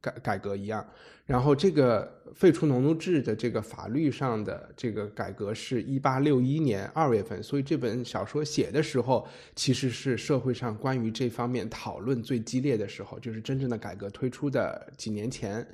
[0.05, 0.85] 改改革一样，
[1.25, 15.65] 然后这个废除农奴制的这个法律上的这个改革是一八六一年二月份，所以这本小说写的时候，其实是社会上关于这方面讨论最激烈的时候，就是真正的改革推出的几年前。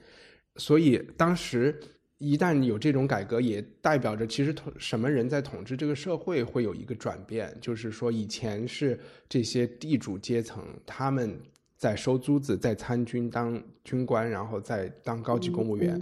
[0.55, 1.77] 所以当时
[2.17, 11.37] 一旦有这种改革，也代表着其实统什么人在统治这个社会会有一个转变，就是说以前是这些地主阶层他们。
[11.81, 15.99] 在收租子，在参军当军官，然后再当高级公务员，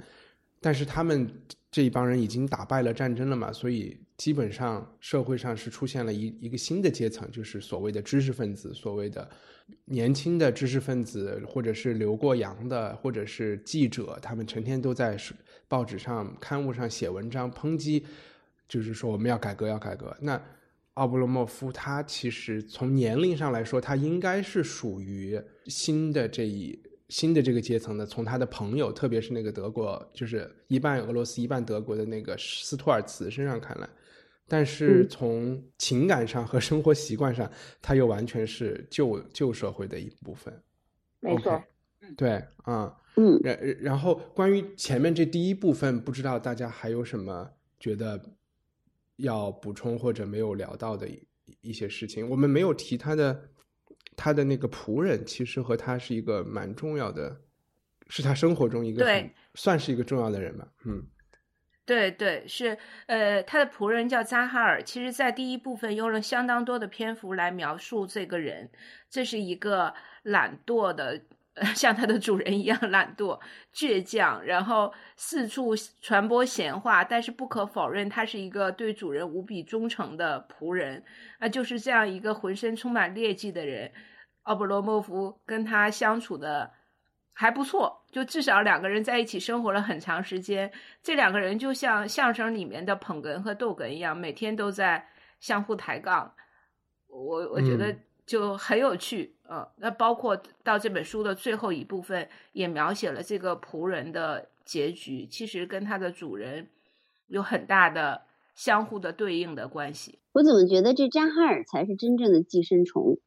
[0.60, 1.26] 但是他们
[1.72, 9.30] 这一帮人已经打败了战争了嘛，所以基本上社会上是出现了一一个新的阶层，就是所谓的知识分子，所谓的
[9.86, 15.18] 年轻的知识分子，或者是留过洋的，或者是记者，他们成天都在
[15.70, 18.06] 报纸上、刊物上写文章抨击，
[18.68, 20.14] 就是说我们要改革，要改革。
[20.20, 20.42] 那
[20.96, 28.06] 奥布罗莫夫他其实从年龄上来说，他应该是属于新的这一新的这个阶层的。
[28.06, 33.88] 从他的朋友，特别是那个德国，就是一半俄罗斯一半德国的那个斯托尔茨身上看来，
[34.46, 37.50] 但是从情感上和生活习惯上，
[37.82, 40.54] 他又完全是旧旧社会的一部分。
[41.22, 41.64] 没错，
[42.18, 48.22] 对啊，嗯，然然后关于前面这第一部分，不知道大家还有什么觉得？
[49.20, 51.28] 要补充或者没有聊到的一
[51.62, 53.50] 一些事情，我们没有提他的
[54.16, 57.42] 他的那个仆人，其实和他是一个蛮重要的，
[58.08, 60.68] 是他生活中一个对，算是一个重要的人吧。
[60.86, 61.04] 嗯，
[61.86, 62.78] 对对，是
[63.08, 68.70] 呃，他的仆人叫扎哈尔，其实在第一部分用了相当多的篇幅来描述这个人，
[69.10, 71.22] 这是一个懒惰的。
[71.76, 73.40] 像他的主人一样懒惰、
[73.74, 77.04] 倔强，然后四处传播闲话。
[77.04, 81.04] 但是不可否认，他是一个对主人无比忠诚的仆人。
[81.40, 83.92] 啊，就是这样一个浑身充满劣迹的人，
[84.44, 86.72] 奥布罗莫夫跟他相处的
[87.34, 90.72] 还不错，就至少两个人在一起生活了很长时间。
[91.02, 95.08] 这两个人就像相声里面的捧哏和逗哏一样，每天都在
[95.40, 96.34] 相互抬杠。
[97.08, 97.96] 我我觉得。
[98.30, 106.68] 就很有趣，呃，那包括到这本书的最后一部分，也描写了这个仆人的结局，其实跟他的主人
[107.26, 108.22] 有很大的
[108.54, 110.20] 相互的对应的关系。
[110.34, 113.18] 我怎么觉得这扎哈尔才是真正的寄生虫，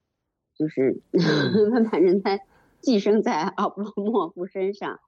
[0.57, 1.03] 就是
[1.73, 2.39] 他把人他
[2.81, 5.01] 寄生在奥布洛莫夫身上，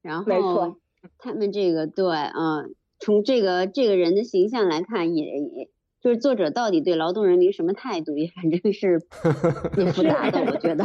[0.00, 0.78] 然后
[1.18, 5.68] 他们这个对，嗯，从这个这个人的形象来看，也也。
[6.04, 8.14] 就是作者到底对劳动人民什么态度？
[8.18, 9.00] 也反正是
[9.78, 10.84] 也复杂的，我觉得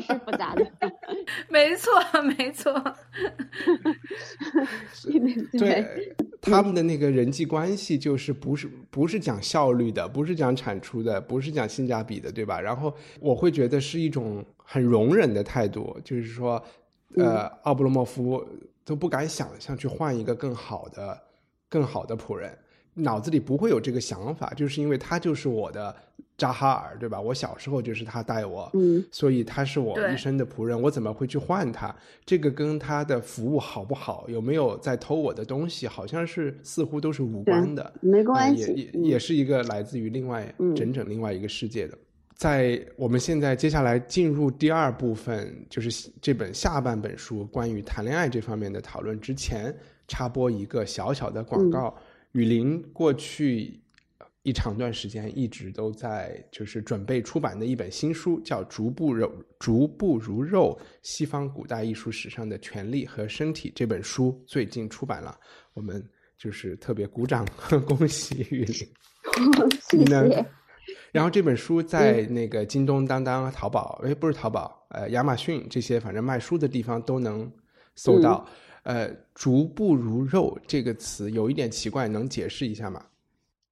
[0.00, 0.64] 是复杂的。
[1.50, 1.90] 没错，
[2.38, 2.72] 没错。
[5.58, 12.60] 对，他们的那个人际关系就是不是不是讲效率的，不是讲产出的，不是讲性价比的，对吧？
[12.60, 16.62] 然后我会觉得是一种很容忍的态度，就是说，
[17.16, 18.46] 呃，奥布罗莫夫
[18.84, 21.20] 都不敢想象去换一个更好的、
[21.68, 22.56] 更好的仆人。
[22.96, 25.94] 脑子里不会有这个想法，就是因为他就是我的
[26.38, 27.20] 扎哈尔，对吧？
[27.20, 31.94] 我小时候就是他带我，嗯，所以他是我一生的仆人，我怎么会去换他？
[32.24, 41.96] 这个跟他的服务好不好，有没有在偷我的东西，好像是似乎都是无关的，没关系，也也也是一个来自于另外整整另外一个世界的。
[42.34, 49.74] 在我们现在接下来进入第二部分，就是这本下半本书关于谈恋爱这方面的讨论之前，
[50.06, 51.94] 插播一个小小的广告。
[52.36, 53.80] 雨林过去
[54.42, 65.34] 一长段时间一直都在就是准备出版的一本新书，叫《逐步肉逐步如肉：西方古代艺术史上的权力和身体》这本书最近出版了，
[65.72, 66.06] 我们
[66.36, 67.46] 就是特别鼓掌，
[67.88, 68.74] 恭喜雨林。
[69.80, 70.46] 谢谢。
[71.12, 77.50] 然后这本书 在那个京东、当当、淘宝，哎，不是淘宝，呃，亚马逊这些反正卖书的地方都能
[77.94, 78.46] 搜到。
[78.86, 83.06] 呃，逐步如肉这个词有一点奇怪，能解释一下吗？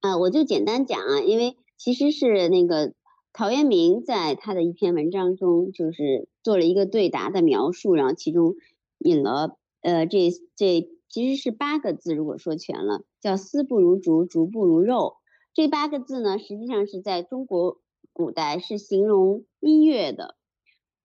[0.01, 2.93] 啊，我就简单讲啊，因为其实是那个
[3.31, 8.55] 陶渊明在他的一篇文章中，就是做了一个对答的描述，然后其中
[8.97, 15.15] 引了呃这这其实是八个字，如果说全了，叫丝不如竹，竹不如肉。
[15.53, 17.79] 这八个字呢，实际上是在中国
[18.11, 20.35] 古代是形容音乐的，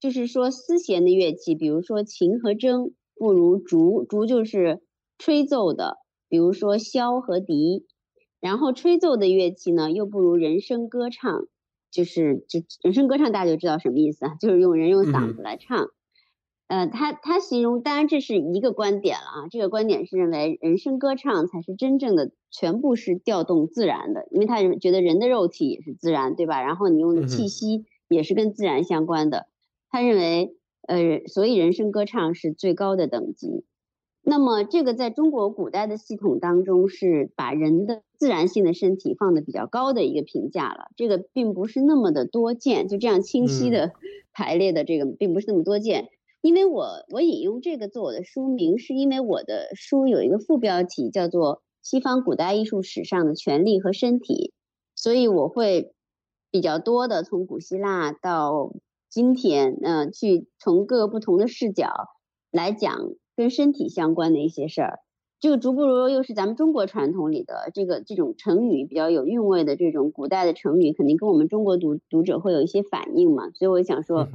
[0.00, 2.90] 就是说丝弦的乐器，比如说琴和筝
[3.20, 4.80] 不如竹，竹就是
[5.18, 5.98] 吹奏的，
[6.30, 7.86] 比如说箫和笛。
[8.40, 11.42] 然后吹奏的乐器呢，又不如人声歌唱，
[11.90, 15.88] 就是就人声歌唱，大家就知道什么意思啊，就是用人用嗓子来唱。
[16.66, 19.48] 呃，他他形容，当然这是一个观点了啊。
[19.50, 26.62] 这个观点是认为人声歌唱才是真正的全部是调动自然的，因为他觉得人的肉体也是自然，对吧？
[26.62, 29.48] 然后你用的气息也是跟自然相关的。
[29.90, 30.56] 他认为，
[30.90, 33.64] 呃，所以人声歌唱是最高的等级。
[34.22, 40.88] 那么这个在中国古代的系统当中，是把人的自然性的身体放的比较高的一个评价了。
[40.96, 43.92] 这个并不是那么的多见，就这样清晰的
[44.34, 46.08] 排列的这个并不是那么多见。
[46.42, 54.52] 因为我我引用这个做我的书名，是因为我的书有一个副标题叫做《西方古代艺术史上的权力和身体》，
[55.00, 55.92] 所以我会
[56.50, 58.72] 比较多的从古希腊到
[59.10, 61.90] 今天，嗯，去从各个不同的视角
[62.50, 65.00] 来讲跟身体相关的一些事儿。
[65.40, 73.50] 这个“逐步如肉”又是咱们中国传统里的这个这种成语比较有韵味的这种古代的成语，肯定跟我们中国读读者会有一些反应嘛。
[73.50, 74.28] 所以我想说，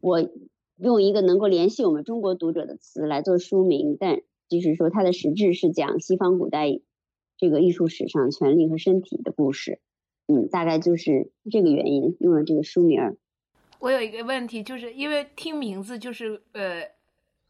[0.00, 0.26] 我。
[0.82, 6.80] 用一个能够联系我们中国读者的词来做书名，但就是说它的实质是讲西方古代
[7.36, 9.78] 这个艺术史上权力和身体的故事，
[10.26, 13.18] 嗯，大概就是这个原因用了这个书名。
[13.80, 16.86] 我有一个问题，就是因为听名字就是呃，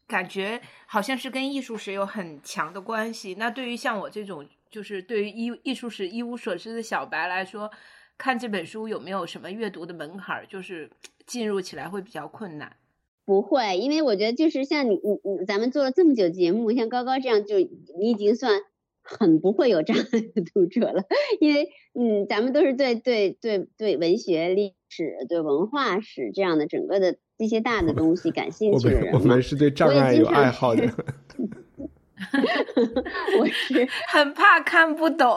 [0.07, 3.35] 感觉好像是跟艺术史有很强的关系。
[3.35, 7.69] 那对于像我这种就是对于艺艺术史一无所知的小白来说，
[8.17, 10.89] 看这本书有没有什么阅读的门槛，就是
[11.25, 12.77] 进入起来会比较困难？
[13.25, 18.61] 不会，因为我觉得就是像你你你，咱们做了这么久节目，像高高这样，就你已经算
[19.01, 21.03] 很不会有障碍的 读者了。
[21.39, 29.13] 因为嗯，咱们都是对对对对文学、历史、对文化史这样的整个的这些大的东西感兴趣的人。
[29.13, 30.83] 我们是对障碍有爱好的。
[33.39, 35.35] 我是 很怕看不懂。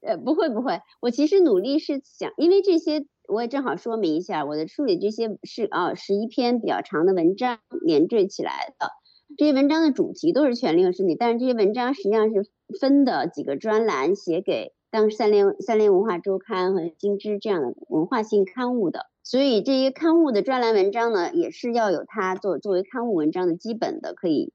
[0.00, 3.06] 呃，不会不会，我其实努力是想，因为这些。
[3.32, 8.88] 我也正好说明一下，我的处理这些是啊，十一篇比较长的文章连缀起来的。
[9.36, 12.50] 这些文章的主题都是权力和身体，但是这些文章实际上是
[12.80, 19.06] 分的几个专栏，写给当时三联三联文化周刊和金枝这样的文化性刊物的。
[19.22, 24.52] 所以这些刊物的专栏文章呢，也是要有它作作为刊物文章的基本的可以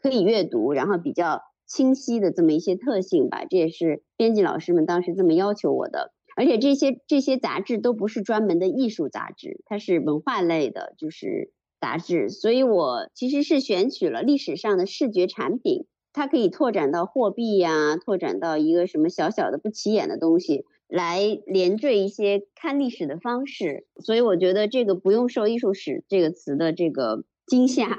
[0.00, 3.44] 可以阅读，然后比较清晰的这么一些特性吧。
[3.48, 6.12] 这也是编辑老师们当时这么要求我的。
[6.34, 12.28] 而且这些这些杂志都不是专门的艺术杂志，它是文化类的，就是杂志。
[12.28, 23.86] 所以我其实是选取了历史上的视觉产品，它可以拓展到货币呀，拓展到一个什么小小的不起眼的东西，来连缀一些看历史的方式。
[24.00, 27.96] 所以我觉得这个不用受“艺术史”这个词的这个惊吓，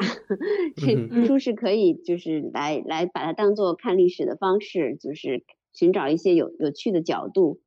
[0.75, 7.61] 这书是可以就是来来把它当做看历史的方式，就是寻找一些有有趣的角度。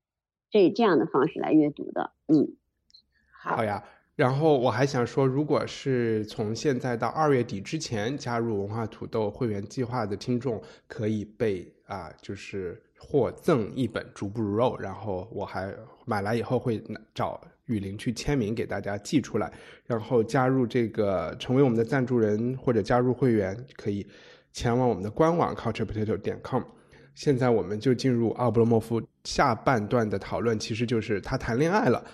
[0.51, 2.57] 这这样的方式来阅读的，嗯，
[3.43, 3.85] 好呀。
[4.15, 16.83] 然后我还想说，如果是从现在到二月底之前加入文化土豆会员计划的听众，可以被啊，就是获赠一本《逐不如肉》，然后我还买来以后会
[17.15, 19.51] 找雨林去签名给大家寄出来。
[19.87, 24.07] 然后加入这个成为我们的赞助人或者加入会员，可以
[24.53, 26.63] 前往我们的官网 culturepotato 点 com。
[27.15, 32.05] 现在我们就进入奥布罗莫夫下半段的讨论，其实就是他谈恋爱了。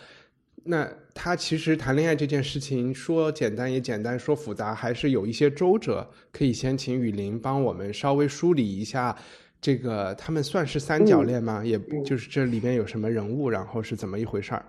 [0.64, 6.08] 那他其实谈恋爱这件事情，说简单也简单，说复杂还是有一些周折。
[6.30, 9.16] 可以先请雨林帮我们稍微梳理一下，
[9.60, 11.64] 这个他们算是三角恋吗？
[11.64, 14.66] 也就是这里面有什么人物，然后是怎么一回事儿？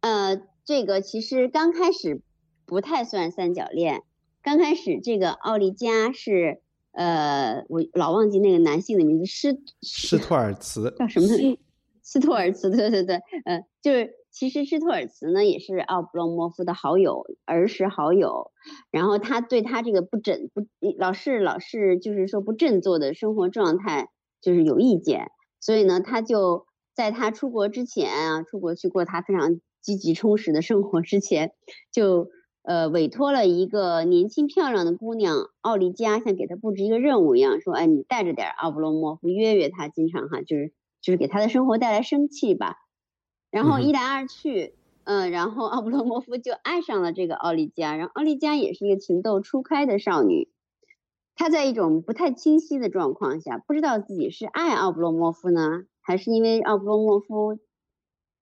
[0.00, 2.20] 呃，这个其实刚开始
[2.64, 4.02] 不太算三角恋。
[4.42, 6.60] 刚开始这个奥利加是。
[6.94, 11.26] 呃，我老忘记那个男性的名字，施施托尔茨叫什么？
[12.02, 13.16] 斯托尔茨，对对对，
[13.46, 18.50] 呃，就是其实施托尔茨呢也是奥布洛莫夫的好友，儿时好友。
[18.90, 20.66] 然后他对他这个不振不
[20.98, 24.08] 老是老是就是说不振作的生活状态
[24.40, 25.26] 就是有意见，
[25.60, 31.52] 所以呢，他就在他出国之前啊，出国去过他非常积极充实的生活之前
[31.92, 32.28] 就。
[32.64, 42.76] 呃，委托了一个年轻漂亮的姑娘奥利加，像给他布置一个任务一样，说：“哎，你带着点奥布洛莫夫约约他，经常哈，就是就是给他的生活带来生气吧。”
[43.52, 44.74] 然后一来二去，
[45.04, 50.48] 嗯，然后奥布洛莫夫就爱上了这个奥利加，然后奥利加也是一个情窦初开的少女，
[51.36, 57.58] 她在一种不太清晰的状况下，不知道自己是爱奥布洛莫夫呢，还是因为奥布洛莫夫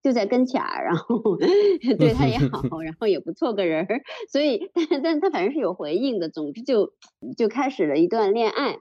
[0.01, 1.37] 就在跟前儿，然后
[1.99, 4.01] 对她也好，然后也不错个人儿，
[4.31, 6.29] 所以但但她反正是有回应的。
[6.29, 6.93] 总之就
[7.37, 8.79] 就开始了一段恋爱。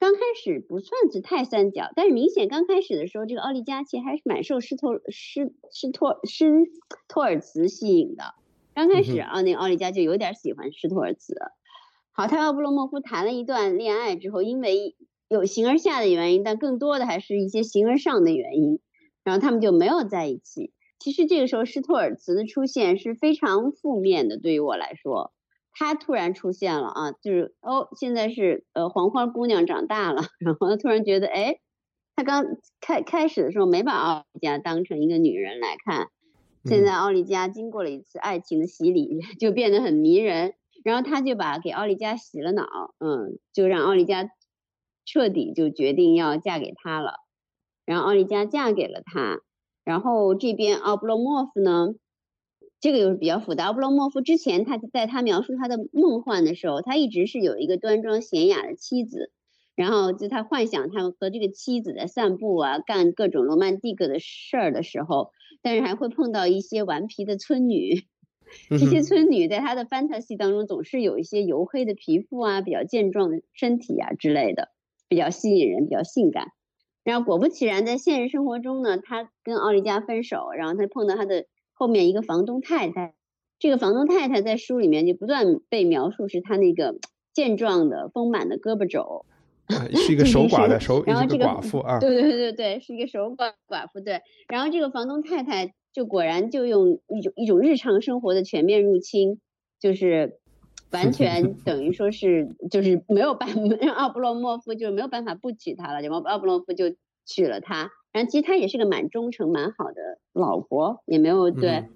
[0.00, 6.64] 刚开始不算是太三角，但是明显刚开始的时候，这个奥利加其实还是蛮受施托施施托施
[7.06, 8.34] 托尔茨吸引的。
[8.72, 11.34] 刚开始啊，那个奥利加就有点喜欢施托尔茨。
[12.12, 14.96] 好，他和布洛莫夫谈了一段恋爱之后，因为
[15.28, 18.80] 有形而下的原因，但更多的还是一些形而上的原因，
[19.22, 20.72] 然后他们就没有在一起。
[20.98, 25.34] 其实这个时候施托尔茨的出现是非常负面的，对于我来说。
[25.72, 31.60] 他突然出现了啊，就是哦，现在是呃黄花姑娘长大了， 然后他突然觉得，哎，
[32.16, 32.44] 他刚
[32.80, 36.08] 开开始的时候没把奥利加当成一个女人来看，
[36.64, 40.54] 现在奥利加经过了一次爱情的洗礼， 就变得很迷人，
[40.84, 42.66] 然后他就把给奥利加洗了脑，
[42.98, 44.28] 嗯，就让奥利加
[45.06, 47.14] 彻底就决定要嫁给他了，
[47.86, 49.40] 然后奥利加嫁给了他，
[49.84, 51.94] 然后这边奥布洛莫夫呢。
[52.80, 53.66] 这个又是比较复杂。
[53.66, 59.30] 奥布洛莫夫之前，他在他描述他的梦幻的时候，他一直是有一个端庄娴雅的妻子，
[59.76, 68.04] 然后就他幻想他和这个妻子在散步啊，干各种罗曼蒂克的事儿的时候，但是还会碰到一些顽皮的村女。
[68.70, 74.70] 这些村女在他的 fantasy 当中总是有一些黝黑的皮肤啊，比较健壮的身体啊之类的，
[75.06, 76.48] 比较吸引人，比较性感。
[77.04, 81.44] 然后果不其然，在现实生活中呢，他跟奥利加分手，然后他碰到他的。
[81.80, 83.14] 后面一个房东太太，
[83.58, 86.96] 这个房东太太在书里面就不断被描述是她那个
[87.32, 89.24] 健壮的丰满的胳膊肘，
[89.96, 94.20] 是一个守寡的守，然后这个寡妇啊，对对对对，是一个守寡寡妇对。
[94.46, 99.40] 然后这个房东太太就果然就用一种一种日常生活的全面入侵，
[99.80, 100.38] 就是
[100.92, 103.48] 完全等于说是就是没有办
[103.80, 107.90] 让奥布洛莫夫就没有办法不娶她了，然后奥布洛夫就娶了她。
[108.12, 111.88] 然后其实他也是个蛮忠诚、蛮好的老婆，也没有对。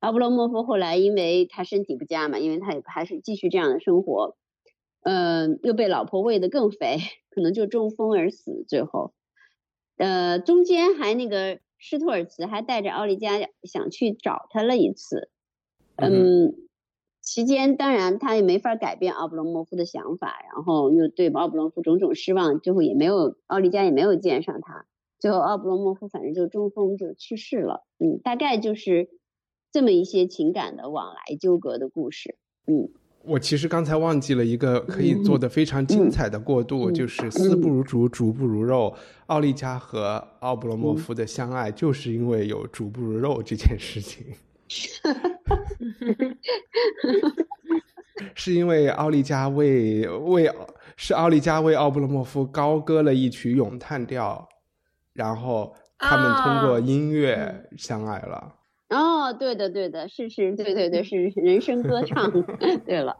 [0.00, 4.36] 阿布罗莫夫后来因为他身体不佳嘛，因为他也还是继续这样的生活，
[5.02, 6.98] 嗯，又被老婆喂得更肥，
[7.30, 8.66] 可能就中风而死。
[8.68, 9.14] 最后，
[9.96, 15.30] 呃，中间还那个施托尔茨还带着奥利加想去找他了一次，
[15.96, 16.54] 嗯，
[17.22, 24.84] 期间当然他也没法改变奥布罗莫夫的想法，然后又对奥布罗莫夫种种失望，最后也没有奥利加也没有见上他。
[25.18, 27.86] 最后，奥布罗莫夫反正就中风就去世了。
[27.98, 29.08] 嗯，大概就是
[29.72, 32.36] 这么一些情感的往来纠葛的故事。
[32.66, 32.90] 嗯，
[33.24, 38.94] 我其实刚才忘记了一个可以做的非常精彩的过渡，就是丝不如竹，竹不如肉。
[39.26, 44.26] 奥利加和奥布罗莫夫的相爱，就是因为有竹不如肉这件事情。
[48.34, 50.50] 是因为奥利加为为
[50.96, 54.48] 是奥利加为奥布罗莫夫高歌了一曲咏叹调。
[55.14, 58.54] 然后他们通过音乐相爱了。
[58.90, 62.30] 哦，对的，对的，是是，对对对，是人生歌唱。
[62.84, 63.16] 对了，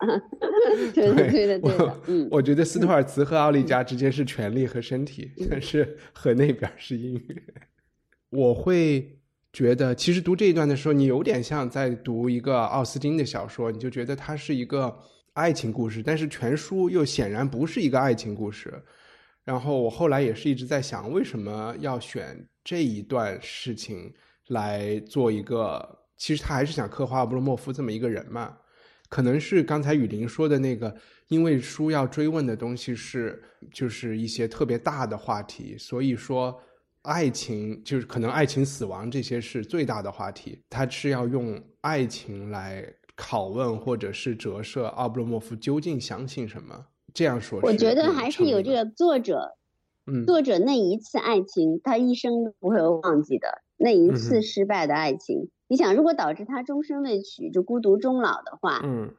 [0.95, 2.01] 对的，对的，对的。
[2.07, 7.43] 嗯， 我觉得斯托尔茨和奥利加之间是权力和身体，但是和那边是音乐。
[8.29, 9.19] 我会
[9.53, 14.97] 觉得，其实读这一段的时候，你有点像在读一个奥斯汀的小说，你就觉得它是一个
[15.33, 18.81] 爱情故事，但是全书又显然不是一个爱情故事。
[19.45, 24.13] 然后我后来也是一直在想，为什么要选这一段事情
[24.49, 26.01] 来做一个？
[26.17, 28.57] 其实他还是想刻画奥布洛莫夫这么一个人嘛。
[29.11, 30.97] 可能是刚才雨林说的那个，
[31.29, 33.43] 因为书要追问的东西是
[33.73, 36.59] 就是一些特别大的话题，所以说
[37.03, 40.59] 爱情就是可能爱情死亡这些是最大的话题。
[40.71, 42.85] 他是要用爱情来
[43.17, 46.87] 拷问或者是折射奥布洛莫夫究竟相信什么。
[47.15, 49.57] 这样说，我觉得还是有这个作者，
[50.07, 55.49] 嗯，作者那一次爱情，他一生都不会忘记的那一次失败的爱情。
[55.69, 59.15] 你想，如果导致他终身未娶，就孤独终老的话，嗯，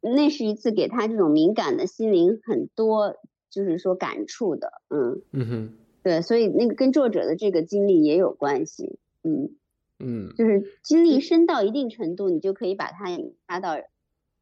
[0.00, 3.16] 那是一次给他这种敏感的心灵很多，
[3.50, 5.72] 就是说感触的，嗯嗯哼，
[6.02, 9.50] 对，所以那个跟作者的这个经历也有关系，嗯。
[9.98, 10.78] 嗯，就是。
[10.82, 13.06] 经历深到一定程度，你就可以把它
[13.48, 13.80] 拉到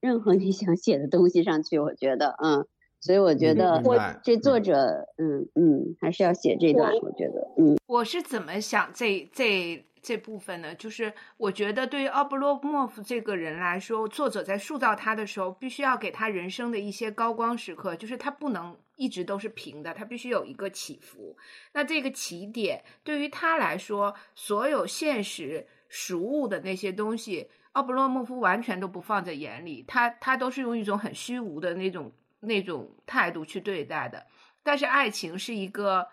[0.00, 1.78] 任何你想写的东西上去。
[1.78, 2.66] 我觉得，嗯。
[3.04, 6.90] 所以我觉得我，这作者，嗯嗯，还是要写这段。
[7.02, 10.74] 我觉得，嗯，我是怎么想这这这部分呢？
[10.76, 21.36] 就是我觉得，对于奥布洛莫夫这个人来说，作者在塑造他的时候，必须要给他人生的一些高光时刻，就是他不能一直都是平的，他必须有一个起伏。
[21.74, 32.10] 那这个起点对于他来说，所有现实实物的那些东西，奥布洛莫夫完全都不放在眼里，他他都是用一种很虚无的那种。
[32.44, 34.26] 那种态度去对待的。
[34.62, 36.06] 但是爱情是一个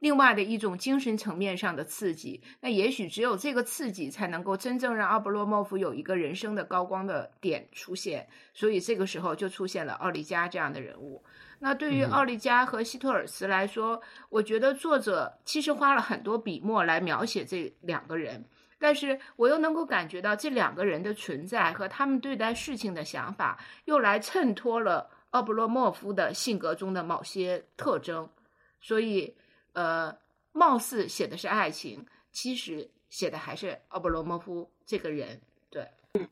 [0.00, 8.28] 另外的一种精神层面上的刺激，那也许只有这个刺激才能够真正让奥布洛莫夫有一个人生的高光的点出现。
[8.52, 11.22] 所以这个时候就出现了奥利加这样的人物。
[11.60, 18.44] 那对于奥利加和希托尔斯来说，我觉得作者其实花了很多笔墨来描写这两个人，
[18.80, 28.26] 但是我又能够感觉到这两个人的存在和他们对待事情的想法，又来衬托了奥布洛莫夫的性格中的某些特征。
[28.80, 29.34] 所以，
[29.74, 30.16] 呃，
[30.52, 35.38] 貌似写的是爱情，其实写的还是奥布洛莫夫这个人。
[35.68, 35.86] 对，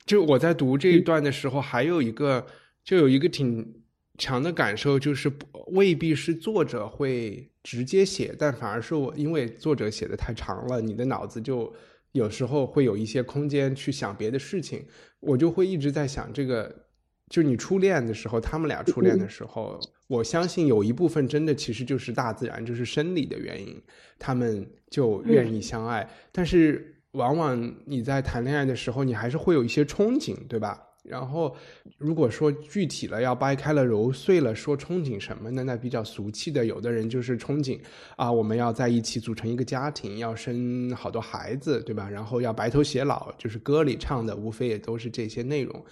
[0.07, 2.47] 就我在读这一段的时候，还有一个，
[2.83, 3.79] 就有一个挺。
[4.19, 5.33] 强的感受就是
[5.69, 11.73] 未必是作者会直接写，但反而是我因为作者写的太长了，你的脑子就
[12.13, 14.87] 有时候会有一些空间去想别的事情。
[15.21, 16.85] 我就会一直在想这个，
[17.31, 23.81] 就你初恋的时候，他们俩初恋的时候，我相信有一部分真的其实就是大自然，就是生理的原因，
[24.19, 26.07] 他们就愿意相爱。
[26.33, 30.87] 但是往往你在谈恋爱的时候，你还是会有一些憧憬，对吧？
[31.03, 31.57] 然后，
[31.97, 35.65] 如果说具体了，要掰开了揉碎了说，憧憬什么呢？
[35.65, 37.81] 那比较俗气的，有的人就是憧憬
[38.17, 42.09] 啊，我们要在一起组成一个家庭，要生好多孩子，对吧？
[42.11, 45.85] 然后要白头偕老，就是歌里唱的，无非也都是这些内容。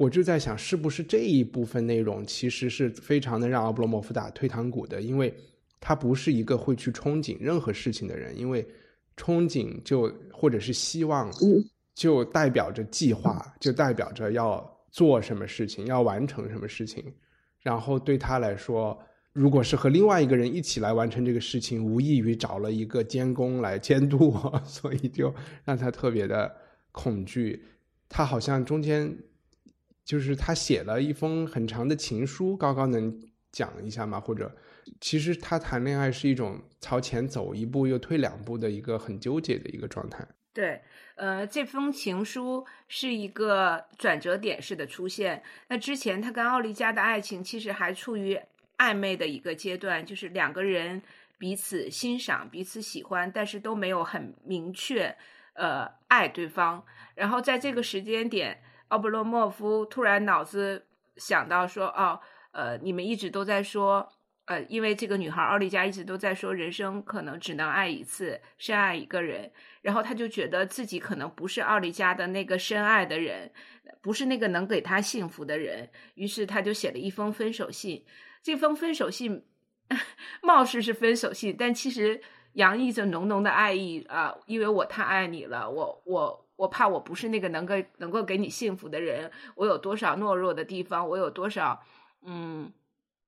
[0.00, 5.34] 我就在想，是不是这一部分内容其实是非常的让奥布罗莫夫打退堂鼓的，因为
[5.78, 8.66] 他不是一个会去憧憬任何事情的人，因为
[9.14, 11.30] 憧憬就或者是希望。
[11.92, 17.12] 就代表着计划，就代表着要做什么事情，要完成什么事情。
[17.60, 18.98] 然后对他来说，
[19.34, 26.50] 如果是和另外一个人一起来完成这个事情，无异于找了一个监工来监督我， 所以就让他特别的
[26.90, 27.62] 恐惧。
[28.08, 29.14] 他好像中间
[30.04, 33.20] 就是他写了一封很长的情书，高高能
[33.52, 34.18] 讲一下吗？
[34.20, 34.54] 或者，
[35.00, 40.26] 其实他谈恋爱是一种朝前走一步又退两步的一个很纠结的一个状态。
[40.52, 40.80] 对。
[41.16, 45.42] 呃，这封情书是一个转折点式的出现。
[45.68, 48.40] 那之前他跟奥利加的爱情其实还处于
[48.78, 51.02] 暧昧的一个阶段，就是两个人
[51.36, 55.14] 彼此欣赏、彼此喜欢，但是都没有很明确
[55.52, 56.82] 呃爱对方。
[57.14, 60.86] 然后在这个时间点，奥布洛莫夫突然脑子
[61.16, 62.20] 想到说：“哦，
[62.52, 64.08] 呃，你们一直都在说。”
[64.46, 69.48] 呃，因为这个女孩奥利加一直都在说，人生可能只能爱一次，深爱一个人。
[69.80, 73.52] 然后他就觉得自己可能不是奥利加的那个深爱的人，
[74.00, 75.88] 不是那个能给他幸福的人。
[76.14, 78.04] 于是他就写了一封分手信。
[78.42, 79.46] 这封分手信
[80.42, 82.20] 貌似是分手信，但其实
[82.54, 84.34] 洋溢着浓浓的爱意啊！
[84.46, 89.30] 因为我太爱你了，我我我怕我不是那个能够能够给你幸福的人。
[89.54, 91.08] 我有多少懦弱的地方？
[91.08, 91.82] 我有多少
[92.22, 92.70] 嗯？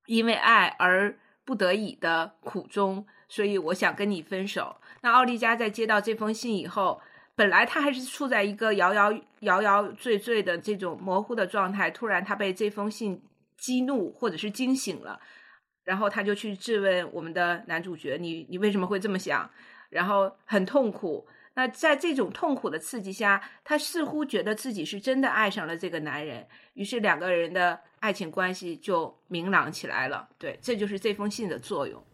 [0.05, 4.76] 因为爱而不得已的苦衷，所以我想跟你分手。
[5.01, 7.01] 那奥利加在接到这封信以后，
[7.35, 9.11] 本来他还是处在一个摇摇
[9.41, 13.22] 摇摇坠坠的这种模糊的状态，突然他被这封信
[13.57, 15.18] 激怒或者是惊醒了，
[15.85, 19.51] 然后他就去质问我们的男主角：“你你为什么会这么想？”
[19.89, 21.26] 然后很痛苦。
[21.55, 27.80] 那在这种痛苦的刺激下，她似乎觉得自己是真的爱上了这个男人，于是两个人的。
[28.03, 32.05] 爱情关系就明朗起来了，对，这就是这封信的作用。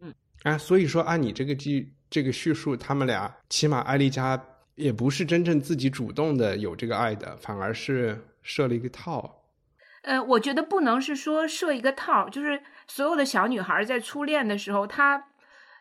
[0.00, 0.12] 嗯，
[0.42, 9.44] 啊，所以说按你这个记这个叙述，他们俩起码艾丽加也不是真正自己主动的有这个爱的，反而是设了一个套。
[10.02, 15.27] 呃，我觉得不能是说设一个套，就是所有的小女孩在初恋的时候，她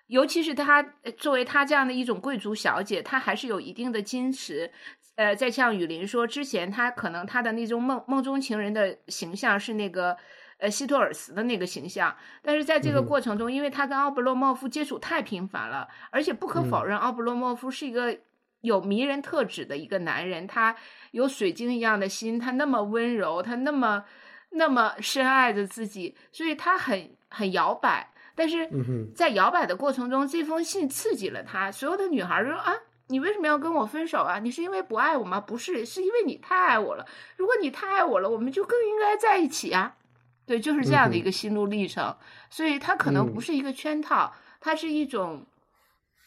[0.07, 0.83] 尤其是她
[1.17, 4.71] 作为她这样的一种贵族小姐，她还是有一定的矜持。
[5.15, 10.15] 呃，在像雨林说之前，她可能她的那种梦梦中情人的形象是那个
[10.59, 18.15] 呃希托尔斯的那个形象，但是在这个过程中，因为他跟奥布洛莫夫接触太频繁了，而且不可否认，奥布洛莫夫是一个
[18.61, 20.75] 有迷人特质的一个男人，他
[21.11, 24.05] 有水晶一样的心，他那么温柔，他那么
[24.51, 28.69] 那么深爱着自己，所以他很很摇摆，但是
[29.13, 32.73] 在摇摆的过程中，这封信刺激了他，所有的女孩说啊。
[33.09, 34.37] 你为什么要跟我分手啊？
[34.39, 35.39] 你是因为不爱我吗？
[35.39, 37.05] 不是，是因为你太爱我了。
[37.37, 39.95] 如果你太爱我了，我们就更应该在一起啊！
[40.45, 42.13] 对，就是这样的一个心路历程。
[42.49, 45.45] 所以它可能不是一个圈套，它是一种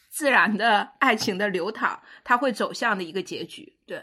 [0.09, 3.73] 自然的爱情的流淌，它会走向的一个结局。
[3.85, 4.01] 对，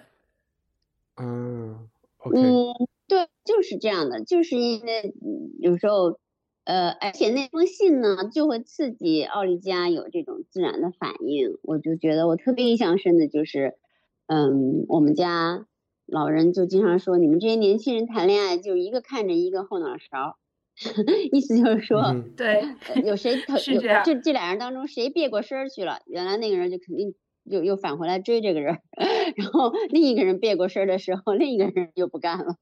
[1.17, 1.89] 嗯，
[2.33, 2.73] 嗯，
[3.09, 5.13] 对，就是这样的，就是因为
[5.59, 6.21] 有时候。
[6.69, 11.57] 呃，而且那封信呢，就会刺激奥利加有这种自然的反应。
[11.63, 13.79] 我就觉得我特别印象深的就是，
[14.27, 15.65] 嗯，我们家
[16.05, 20.37] 老人就经常说，你们这些年轻人谈恋爱就一个看着一个后脑勺，
[21.33, 22.63] 意思就是说，嗯对，
[23.03, 27.15] 有谁 头有是这样这这俩人当中谁别过身儿去了，原来那个人就肯定
[27.45, 28.77] 又又返回来追这个人，
[29.37, 32.57] 然后另一个人别过身儿的时候，另一个人就不干了，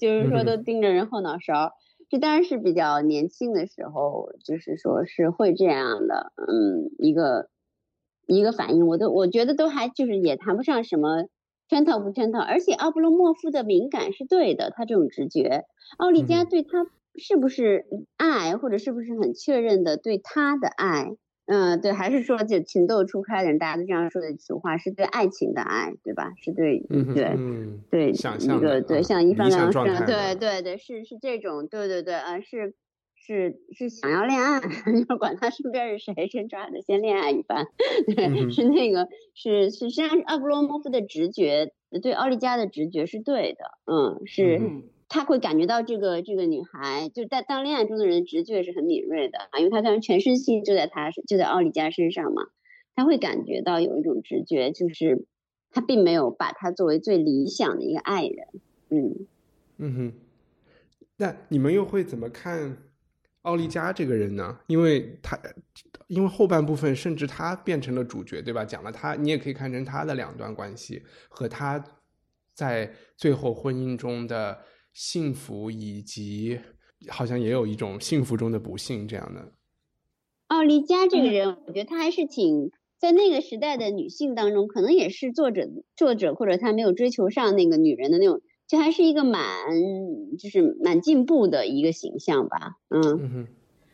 [0.00, 1.72] 就是说都盯着人后脑勺儿。
[2.12, 7.48] 这当然是比较年轻的时候，就是说是会这样的，嗯，一个
[8.26, 11.24] 一个反应，我都我觉得都还就是也谈不上什么
[11.70, 15.64] 圈套不圈套，而且奥布洛莫夫的敏感是对的，他这种直觉，
[15.96, 16.86] 奥利加嗯对他
[17.16, 17.86] 是不是
[18.18, 21.16] 爱，或者是不是很确认的对他的爱，
[21.54, 26.32] 嗯，对，还是说就情窦初开的人，大家都这样说的俗话，是对爱情的爱，对吧？
[26.40, 27.24] 是对，嗯对。
[27.36, 32.74] 嗯对，想一个对像一理想帆良生，状态的对对对，是是这种，对对对，呃，是
[33.14, 34.60] 是是想要恋爱，
[35.06, 37.66] 就管他身边是谁，先抓着先恋爱一番，
[38.16, 41.70] 对，嗯是那个是是实际上是奥布罗莫夫的直觉，
[42.02, 44.58] 对奥利加的直觉是对的，嗯，是。
[45.12, 52.44] 他会感觉到这个这个女孩，就在当恋爱中的人直觉是很敏锐的啊，因为他当时全身心就在他就在奥利加身上嘛，
[52.94, 55.26] 他会感觉到有一种直觉，就是
[55.70, 58.46] 他并没有把他作为最理想的一个爱人，
[58.88, 59.26] 嗯。
[59.76, 60.12] 嗯哼，
[61.18, 62.78] 那你们又会怎么看
[63.42, 64.60] 奥利加这个人呢？
[64.66, 65.38] 因为他，
[66.06, 68.64] 因为后半部分甚至他变成了主角，对吧？
[68.64, 71.84] 讲了他，你也可以看成他的两段关系和他
[72.54, 74.58] 在最后婚姻中的
[74.92, 76.58] 幸福，以及
[77.08, 79.52] 好像也有一种幸福中的不幸这样的。
[80.48, 89.42] 奥利加这个嗯人，我觉得她还是挺在那个时代的女性当中，可能也是作者作者或者他没有追求上那个女人的那种，就还是一个蛮
[90.38, 92.76] 就是蛮进步的一个形象吧。
[92.90, 93.48] 嗯嗯哼，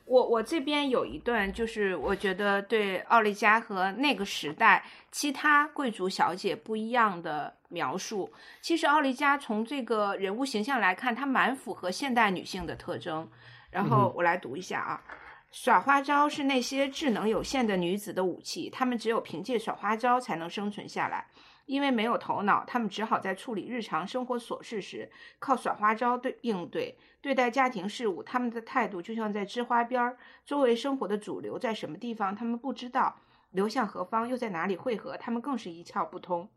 [0.09, 4.82] 我我这边有一段，就是我觉得对奥利加和那个时代
[5.12, 8.32] 其他贵族小姐不一样的描述。
[8.62, 13.28] 其实奥利加从这个人物形象来看，她蛮符合现代女性的特征。
[13.70, 15.02] 然嗯后我来读一下啊。
[15.50, 21.26] 耍花招是那些智能有限的女子的武器，她们只有凭借耍花招才能生存下来。
[21.68, 26.96] 因为没有头脑，他们只好在处理日常生活琐事时靠耍花招对应对。
[27.20, 30.16] 对待家庭事务，他们的态度就像在织花边儿，
[30.46, 36.48] 周围生活的主流在什么地方，他们不知道；流向何方，又在哪里汇合，他们更是一窍不通。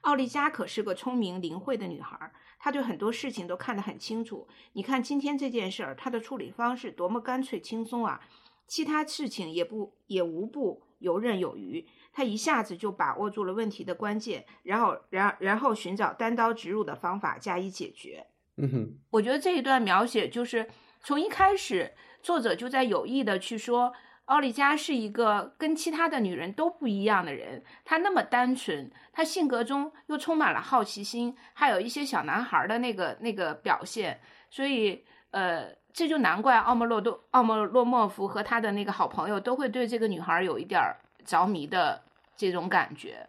[0.00, 4.48] 奥利加可是个聪明灵慧的女孩，她对很多事情都看得很清楚。
[4.72, 8.20] 你看今天这件事儿，她的处理方式多么干脆轻松啊！
[8.66, 11.86] 其他事情也不也无不游刃有余。
[12.12, 18.26] 她一下子就把握住了问题的关键，然后然然后寻找单刀直入的方法加以解决。
[18.56, 20.68] 嗯哼，我觉得这一段描写就是
[21.00, 21.92] 从一开始，
[22.22, 23.92] 作者就在有意的去说，
[24.26, 27.64] 奥利加是一个跟其他的女人都不一样的人。
[27.84, 34.20] 她那么单纯，她性格中又充满了好奇心，还有一些小男孩的那个那个表现。
[34.50, 40.96] 所以，呃，这就难怪奥莫洛多奥莫洛莫夫和他的那个好朋友都会对这个女孩有一点儿
[41.30, 42.02] 着迷的
[42.36, 43.28] 这种感觉。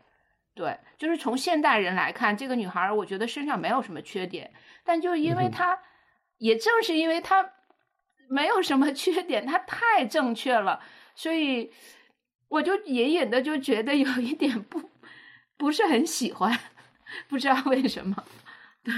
[0.56, 4.52] 对，就是从现代人来看，这个女孩，我觉得身上没有什么缺点，
[4.84, 5.80] 但就因为她，
[6.40, 7.54] 也正是因为她
[8.28, 10.82] 没有什么 缺点，她太正确了，
[11.16, 11.72] 所以
[12.50, 14.90] 我就隐隐的就觉得有一点不
[15.58, 16.60] 不是很喜欢，
[17.30, 18.26] 不知道为什么。
[18.84, 18.94] 对，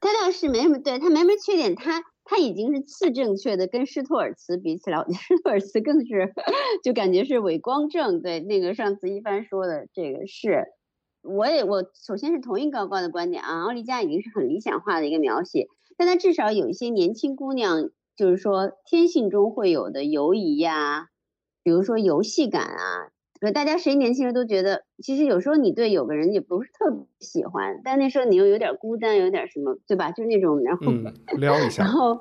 [0.00, 6.32] 她倒是没什么，对她没什么缺点，他他已经是次正确的，跟施托尔茨比起来，施托尔茨更是
[6.84, 8.22] 就感觉是伪光正。
[8.22, 10.66] 对，那个上次一帆说的这个是，
[11.22, 15.66] 我也我首先是同意高高的观点啊，奥利加已经是很理想化的一个描写，
[15.98, 21.08] 但他至少有一些年轻姑娘，就是说天性中会有的游移呀、
[21.64, 23.10] 比如说游戏感啊。
[23.40, 30.12] 可大家谁年轻人都觉得，其实有时候你对有个人也不是特别喜欢，但那时候你又有点孤单，有点什么，对吧？
[30.12, 32.18] 就那种，然后嗯，撩一下然，后，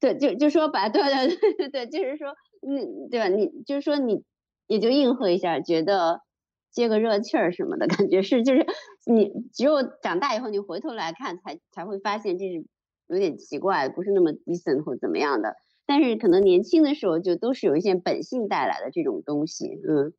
[0.00, 2.34] 对，就就说白，对对对对对，就是说，
[2.66, 3.28] 嗯，对吧？
[3.28, 4.24] 你就是说你
[4.66, 6.22] 也就应和一下，觉得
[6.70, 8.66] 接个热气儿什么的感觉是，就是
[9.04, 12.64] 你只有长大以后，你回头来看才才会发现这是
[13.08, 15.54] 有点奇怪，不是那么 decent 或怎么样的。
[15.84, 20.14] 但是可能年轻的时候就都是有一些本性带来的这种东西，嗯。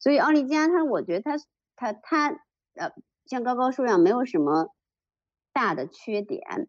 [0.00, 1.36] 所以奥利加他，我觉得他
[1.76, 2.30] 他他
[2.74, 2.90] 呃，
[3.26, 4.74] 像高高说一样，没有什么
[5.52, 6.68] 大的缺点。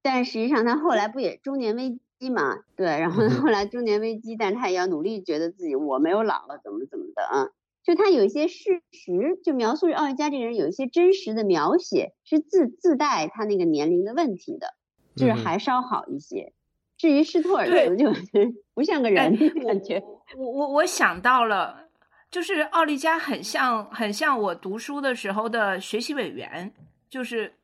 [0.00, 2.60] 但实际上，他后来不也中年危机嘛？
[2.76, 7.50] 对，然后后来中年危机，但是他也要努力，觉得自己我没有老了，怎么怎么的啊？
[7.82, 14.74] 就他有一些事实，就描述奥利加这个人有一些真实的描写，是自自带他那个年龄的问题的，
[15.16, 16.52] 就是还稍好一些。
[16.96, 18.12] 至于施托尔就
[18.74, 20.02] 不像个人哎感觉。
[20.36, 21.87] 我我我想到了，
[22.30, 26.72] 就是奥利加很像很像我读书的时候的学习委员，
[27.08, 27.54] 就是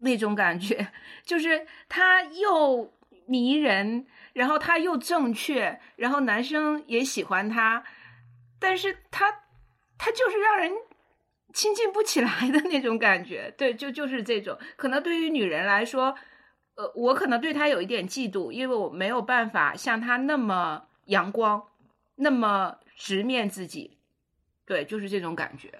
[0.00, 0.88] 那种感觉，
[1.24, 2.92] 就是他又
[3.26, 7.84] 迷人，然后他又正确，然后男生也喜欢他，
[8.58, 9.30] 但是他
[9.98, 10.72] 他就是让人
[11.52, 13.52] 亲近不起来的那种感觉。
[13.58, 14.58] 对，就就是这种。
[14.76, 16.14] 可能对于女人来说，
[16.76, 21.62] 呃，我可能对他有一点嫉妒，因为我没有办法像他那么阳光，
[22.16, 23.98] 那么直面自己。
[24.64, 25.72] 对，就是这种感觉。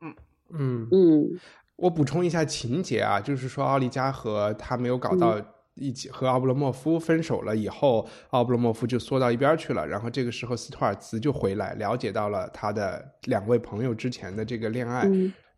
[0.00, 0.14] 嗯
[0.50, 1.40] 嗯嗯。
[1.76, 5.40] 我补充一下情节啊，就是说奥利加和他没有搞到
[5.74, 9.86] 一起，和奥布罗莫夫分手了以后，奥布罗莫夫就缩到一边去了。
[9.86, 15.08] 然后这个时候斯图尔茨就回来，了解到了他的两位朋友之前的这个恋爱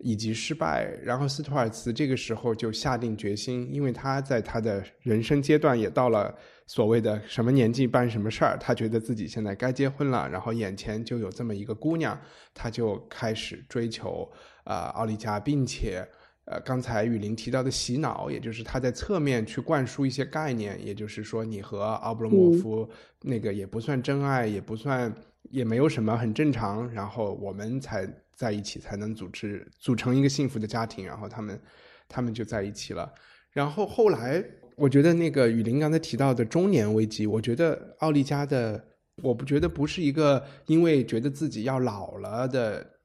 [0.01, 0.87] 以及失败。
[1.03, 6.35] 然后斯图尔茨这个时候就下定决心，因为他在他的人生阶段也到了
[6.67, 10.29] 所谓的什么年纪办什么事儿，他觉得自己现在该结婚了。
[10.29, 12.21] 然后眼前就有这么一个姑娘，
[12.53, 14.31] 他就开始追求。
[14.65, 16.07] 啊，奥利加，并且，
[16.45, 22.89] 呃，刚才雨林提到的洗脑，也就是他在侧面去灌输一些概念，也就是说，你和奥布罗莫夫
[23.23, 25.13] 那个也不算真爱，也不算，
[25.51, 26.89] 也没有什么，很正常。
[26.93, 28.07] 然后我们才
[28.41, 31.05] 在一起，才能组织组成一个幸福的家庭。
[31.05, 31.61] 然后他们，
[32.09, 33.13] 他们就在一起了。
[33.53, 34.43] 然后后来，
[34.77, 38.83] 我觉得那个雨林刚才提到的中年危机，我觉得奥利加的，
[39.23, 42.97] 我不觉得不是一个因为觉得自己要老了的。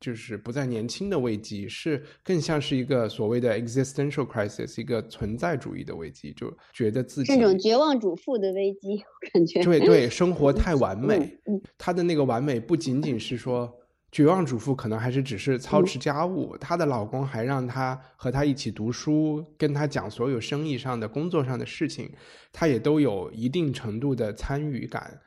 [0.00, 11.16] 就是不再年轻的危机，是更像是一个所谓的 existential crisis，一个存在主义的危机，就觉得自己这种绝望主妇的危机，感觉对对，生活太完美。
[11.48, 13.72] 嗯他的那个完美不仅仅是说
[14.14, 22.08] 绝望主妇，可能还是只是操持家务，她的老公还让她和她一起读书，跟她讲所有生意上的工作上的事情，
[22.52, 25.20] 她也都有一定程度的参与感。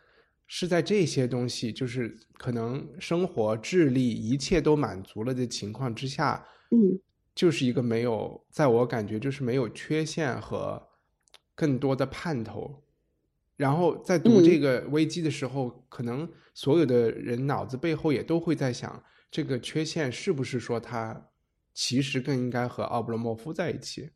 [0.48, 6.98] 是在这些东西，就是可能生活、智力一切都满足了的情况之下，嗯，
[7.36, 10.82] 就是一个没有，在我感觉就是没有缺陷和
[11.54, 12.82] 更多的盼头。
[13.58, 21.30] 然后在读这个危机的时候，可能所有的人脑子背后也都会在想，这个缺陷是不是说他
[21.74, 24.12] 其实更应该和奥布罗莫夫在一起？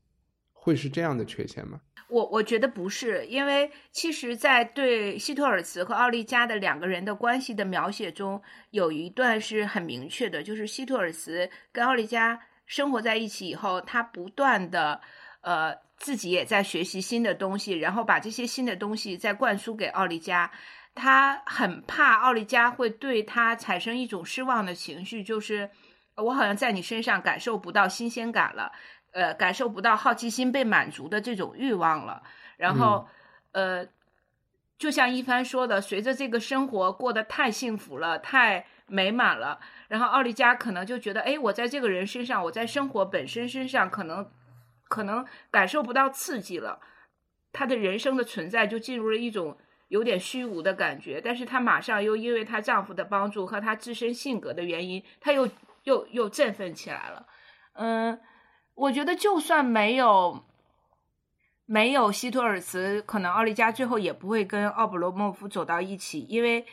[0.54, 1.82] 会是这样的缺陷吗？
[2.08, 8.40] 我我觉得不是，因为其实，在对希托尔茨和奥利加的两个人的关系的描写中，
[8.70, 15.02] 有一段是很明确的，就是希托尔茨跟奥利加生活在一起以后，他不断的
[15.42, 20.50] 呃自己也在学习新的东西，然后把这些新的东西再灌输给奥利加，
[20.96, 25.70] 他很怕奥利加会对他产生一种失望的情绪，就是
[26.16, 28.72] 我好像在你身上感受不到新鲜感了。
[29.14, 32.24] 呃，感受不到好奇心被满足的这种欲望了。
[32.56, 33.06] 然后，
[33.52, 33.86] 呃，
[34.78, 44.26] 就像一帆说的，随着这个生活过得太幸福了、太美满了，然后奥利加可能就觉得，哎，我在这个人身上，我在生活本身身上，可能
[44.92, 46.80] 可能感受不到刺激了。
[47.52, 51.20] 她的人生的存在就进入了一种有点虚无的感觉。
[51.20, 55.50] 但是她马上又因为她丈夫的帮助和她自身性格的原因，她又
[55.86, 57.26] 又又振奋起来了。
[57.74, 58.20] 嗯。
[58.74, 60.46] 我觉得就算没有
[61.66, 66.66] 没有希托尔茨，可能奥利加最后也不会跟奥布罗莫夫走到一起，因为，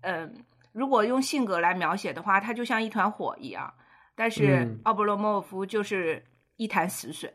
[0.00, 3.72] 嗯，如果用性格来描写的话，他就像一团火一样，
[4.16, 6.24] 但是奥布罗莫夫就是
[6.56, 7.32] 一潭死水，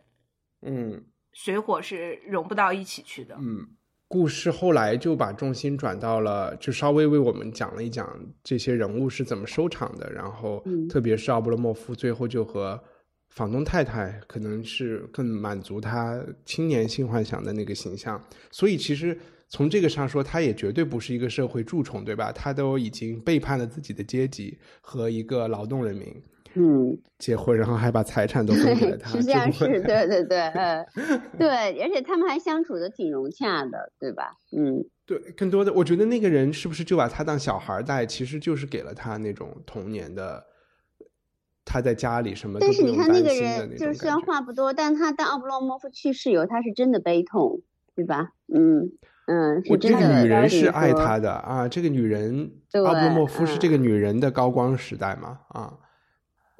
[0.62, 1.03] 嗯，
[1.34, 3.36] 水火是融不到一起去的。
[3.39, 3.68] 嗯，
[4.07, 12.82] 故事后来就把重心转到了，就稍微为我们讲了一讲这些人物是怎么收场的，然后特别是奥布罗莫夫最后就和。
[13.30, 19.16] 房东太太可能是更满足他青年性幻想的那个形象，所以其实
[19.49, 22.32] 从这个上说，他也绝对不是一个社会蛀虫，对吧？
[22.32, 26.12] 他都已经背叛了自己的阶级和一个劳动人民，
[26.55, 30.87] 嗯，结婚，然后还把财产都分给了他，实际上是对对对，嗯，
[31.37, 34.35] 对，而且他们还相处的挺融洽的，对吧？
[34.55, 40.45] 嗯，对，更多的，我觉得那个人是不是就把他当小孩带，其实就是给了他那种童年的。
[41.71, 42.57] 他在家里什么？
[42.59, 47.61] 但是你看那个人，就是虽然话不多，但他当奥布洛莫夫去世以后，他是真的悲痛，
[47.95, 48.31] 对吧？
[48.51, 48.91] 嗯
[49.27, 49.99] 嗯，是真的。
[49.99, 55.41] 这个女人是爱他的啊，这个女人奥布洛莫夫是这个女人的高光时代嘛？
[55.49, 55.71] 啊，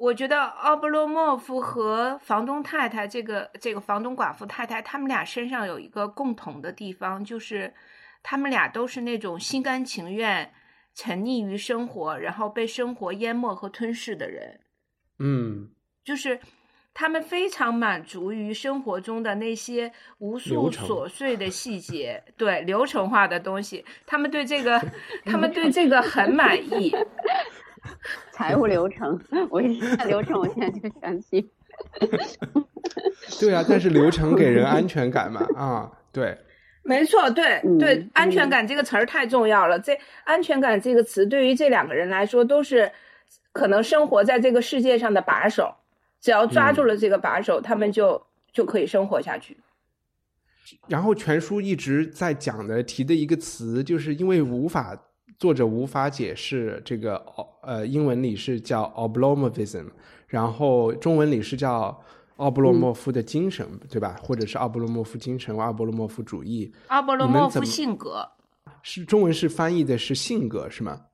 [0.00, 7.74] 我觉得奥布洛莫夫和房东太太这个这个房东寡妇太太，他们俩身上有一个共同的地方，就是
[8.22, 10.50] 他们俩都是那种心甘情愿
[10.94, 14.60] 沉溺于生活，然后被生活淹没和吞噬的人。
[15.18, 15.68] 嗯，
[16.02, 16.40] 就是
[16.94, 24.82] 他们非常满足于生活中的那些无数琐碎的细节，对流程化的东西，他们对这个，
[25.26, 26.90] 他们对这个很满意。
[28.32, 29.20] 财务流程，
[29.50, 31.50] 我一看流程，我现在就想起。
[33.40, 36.36] 对啊，但是流程给人安全感嘛，啊，对。
[36.82, 39.78] 没错，对对，安全感这个词儿太重要了。
[39.78, 42.90] 这安全感这个词对于这两个人来说，都是
[43.52, 45.74] 可能生活在这个世界上的把手。
[46.20, 48.20] 只要抓住了这个把手，他们就
[48.52, 49.56] 就可以生活下去。
[50.86, 54.98] 然后全书一直在讲的提的一个词，就是因为无法
[55.40, 57.16] 作者无法解释这个
[57.62, 59.86] 呃英文里是叫 Oblomovism，
[60.26, 61.98] 然后中文里是叫
[62.36, 64.16] 奥布洛莫夫的精神，对吧？
[64.22, 68.30] 或者是奥布洛莫夫精神、奥布洛莫夫主义、奥布洛莫夫性格，
[68.82, 71.06] 是中文是翻译的是性格是吗？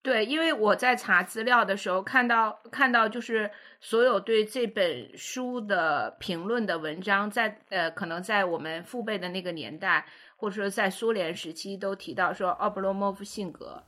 [0.00, 10.04] 对，因为我在查资料的时候看到看到，就是所有对这本书的评论的文章，在呃，可能在我们父辈的那个年代，
[10.36, 13.82] 或者说在苏联时期，都提到说奥布罗莫夫性格。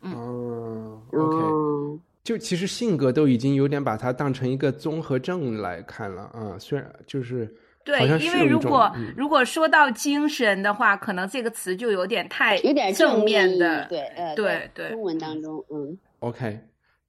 [0.00, 7.54] 嗯，OK，就其实性格都已经有点把它当成一个综合症来看了啊，虽然就是。
[7.84, 14.90] 对，因为如果如果说到精神的话，可能这个词就有点太有点正面的，对，呃，对对。
[14.90, 16.60] 中文当中，嗯，OK，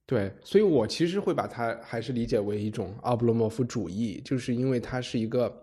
[0.07, 5.55] 对，所以我其实会把它还是理解为一种奥布罗莫夫主义，就是因为它是一个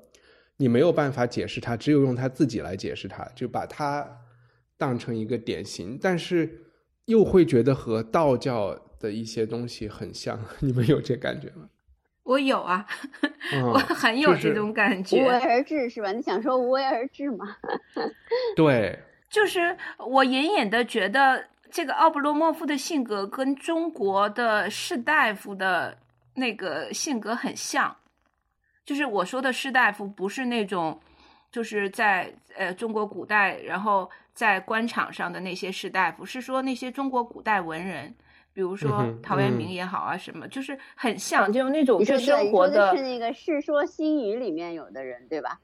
[0.60, 4.06] 你没有办法解释它，只有用他自己来解释它，就把它
[4.76, 6.66] 当成一个典型，但是
[7.06, 11.70] 又会觉得和道教的一些东西很像， 你们有这感觉吗？
[12.24, 12.86] 我有啊，
[13.72, 15.16] 我很有这种感觉。
[15.16, 16.12] 无为而治是吧？
[16.12, 17.56] 你想说无为而治吗？
[18.54, 18.98] 对，
[19.30, 25.96] 就是我隐隐的觉得这个奥布洛莫夫的性格跟中国的士大夫的
[26.34, 27.96] 那个性格很像。
[28.90, 30.98] 就是我说的士大夫不是那种
[31.52, 38.12] 就是在呃中国古代，然后在官场上的那些士大夫，是说那些中国古代文人。
[38.52, 42.96] 比如说陶渊明也好啊，什么就是很像，就那种就生活的。
[42.96, 45.60] 是那个《世说新语》里面有的人，对吧？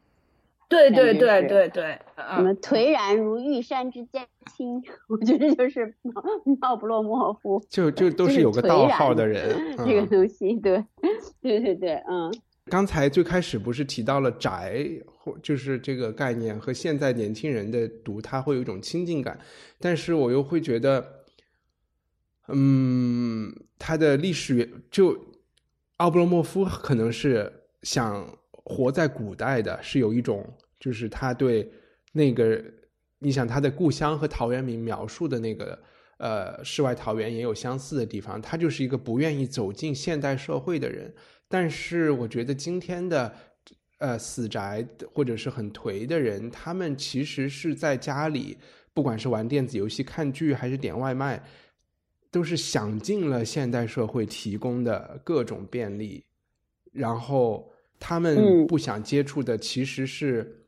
[0.69, 1.99] 对对对对对。
[2.37, 4.81] 什么颓然如玉山之间青？
[5.09, 5.93] 我觉得就是
[6.61, 7.61] 奥布洛莫夫。
[7.69, 9.77] 就就都是有个道号的人。
[9.79, 10.85] 这个东西，对
[11.43, 12.33] 对对对，嗯。
[12.71, 19.39] 刚才最开始不是提到了宅，或就是这个概念和现在年轻人的读，他会有一种亲近感，
[19.79, 21.13] 但是我又会觉得。
[22.49, 25.19] 嗯，他的历史就
[25.97, 27.53] 奥布罗莫夫可能是
[27.83, 30.49] 想活在古代的，是有一种
[30.79, 31.69] 就是他对
[32.13, 32.63] 那个，
[33.19, 35.77] 你想他的故乡和陶渊明描述的那个
[36.19, 41.13] 呃世外桃源也有相似的地方，他就是一个不愿意走进现代社会的人。
[41.49, 43.35] 但是我觉得今天的
[43.99, 48.57] 呃死宅或者是很颓的人，他们其实是在家里，
[48.93, 51.43] 不管是玩电子游戏、看剧还是点外卖。
[52.29, 56.23] 都是享尽了现代社会提供的各种便利，
[56.93, 60.67] 然后他们不想接触的其实是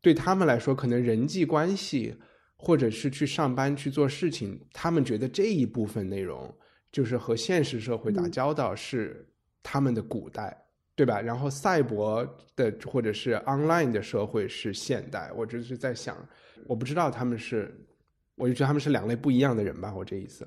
[0.00, 2.16] 对他们来说，可能人际关系
[2.56, 6.52] 或者是去上班去做事情，他们觉得这一部分内容
[6.90, 9.24] 就是和现实社会打交道是
[9.62, 10.56] 他们的古代，
[10.94, 11.20] 对吧？
[11.20, 15.30] 然后赛博的或者是 online 的社会是现代。
[15.36, 16.16] 我只是在想，
[16.66, 17.74] 我不知道他们是，
[18.36, 19.94] 我就觉得他们是两类不一样的人吧。
[19.96, 20.46] 我这意思。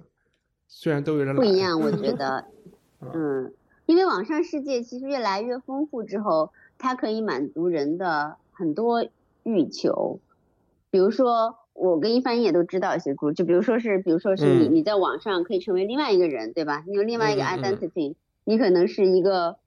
[0.67, 2.43] 虽然都有点不一样，我觉得，
[3.13, 3.53] 嗯，
[3.85, 9.07] 因为网上世界其实越来越丰富之后，它可以满足人的很多
[9.43, 10.19] 欲求。
[10.89, 16.83] 比如说，我跟一帆也都知道一些故事，就比如说是，比如说是你你在网上可以成为另外一个人，对吧？
[16.87, 19.57] 你有另外一个 identity，你可能是一个。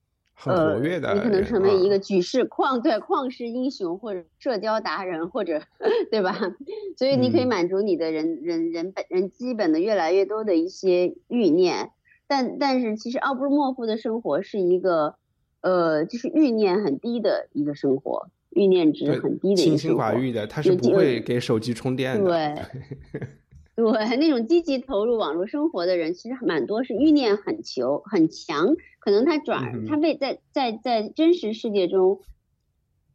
[0.44, 5.60] 呃，你可能成为一个举世旷对旷世英雄，或者社交达人，或者
[6.12, 6.38] 对吧？
[6.96, 11.90] 所以你可以满足你的人人人本人基本的越来越多的一些欲念。
[12.28, 15.16] 但但是其实奥布莫夫的生活是一个
[15.60, 19.60] 呃，就是欲念很低的一个生活，欲念值很低的。
[19.60, 22.30] 清心寡欲的，他是不会给手机充电的。
[22.30, 23.20] 对。
[23.78, 32.20] 对，那种积极投入网络生活的人，其实蛮多是欲念很求很强，可能他转他未在在在真实世界中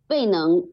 [0.07, 0.65] 未能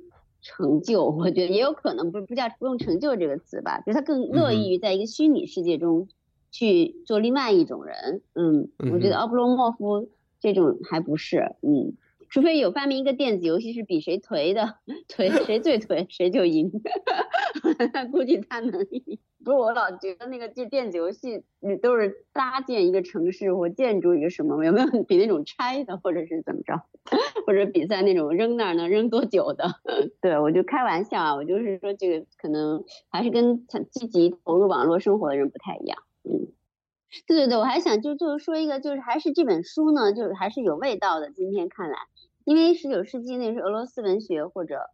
[0.43, 6.07] 成就，我觉得也有可能不不叫不用成就这个词吧，就他更乐意于在一个虚拟世界中
[6.53, 8.23] 去做另外一种人。
[8.35, 11.95] 嗯，我觉得奥布罗莫夫这种还不是，嗯，
[12.31, 14.77] 除非有发明一个电子游戏是比谁颓的
[15.09, 16.71] 颓谁最颓谁就赢，
[18.13, 19.19] 估计他能赢。
[19.43, 26.83] 不是我老觉得那个电电子游戏，你都是搭建一个城市或建筑一个什么，有没有比那种拆的或者是怎么着，
[27.47, 29.65] 或者比赛那种扔那儿能扔多久的？
[30.21, 35.99] 对我就开玩笑啊，我就是说这个可能还是跟积极投入网络生活的人不太一样。
[36.23, 36.53] 嗯，
[37.27, 41.31] 对对对，我还想就就是说一个，就是还是这本书呢，就是还是有味道的。
[41.31, 41.97] 今天看来，
[42.45, 44.91] 因为十九世纪那是俄罗斯文学或者。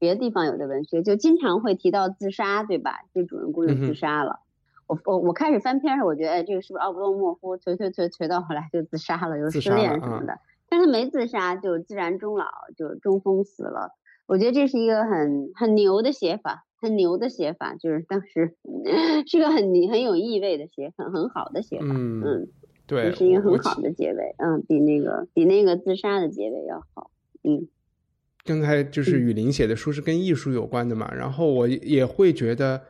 [0.00, 3.00] 别的地方有的文学就经常会提到自杀，对吧？
[3.12, 4.38] 这主人公就自杀了。
[4.86, 7.56] 我我我开始翻篇时，我觉得哎，这个是不是奥布洛莫夫？
[7.56, 10.38] 锤锤锤锤到后来就自杀了，又失恋什么的。
[10.68, 13.90] 但是他没自杀，就自然终老，就中风死了。
[14.26, 18.56] 我觉得这是一个很很牛的写法，很牛的写法，就是当时
[19.26, 21.86] 是个很很有意味的写，很很好的写法。
[21.88, 22.48] 嗯嗯，
[22.88, 24.34] 对，是一个很好的结尾。
[24.38, 27.12] 嗯，比那个比那个自杀的结尾要好。
[27.44, 27.68] 嗯，
[28.44, 32.82] 刚才就是雨林写的书是跟艺术有关的嘛，然后我也会觉得。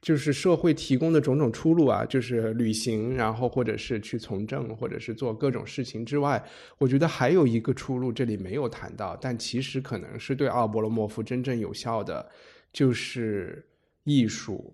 [0.00, 6.40] 就是社会提供的种种出路啊，就是旅行，然后或者是去从政，或者是做各种事情之外，
[6.78, 12.24] 我觉得还有一个出路，这里没有谈到，但其实可能是对奥勃罗莫夫真正有效的，
[12.72, 13.66] 就是
[14.04, 14.72] 艺术。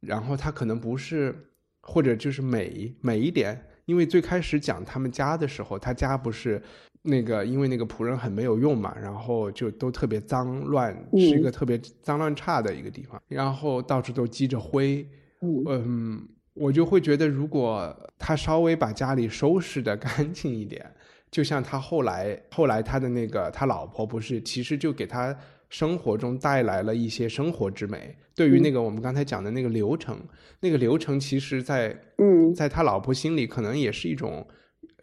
[0.00, 1.34] 然后它可能不是，
[1.80, 6.62] 或者就是美美一点，因为最开始讲他们家的时候，他家不是。
[7.08, 15.08] 那个，因为那个仆人很没有用嘛，然后就都特别脏乱，是一个特别脏乱差的一个地方，然后到处都积着灰。
[15.40, 20.84] 嗯，我就会觉得，如果他稍微把家里收拾的 干净一点，
[21.30, 25.32] 就像他后来后来他的那个他老婆不是，其实就给他
[25.68, 28.16] 生活中带来了一些生活之美。
[28.34, 30.20] 对于那个我们刚才讲的那个流程，
[30.60, 34.46] 那个流程其实，在嗯，在他老婆心里可能也是一种。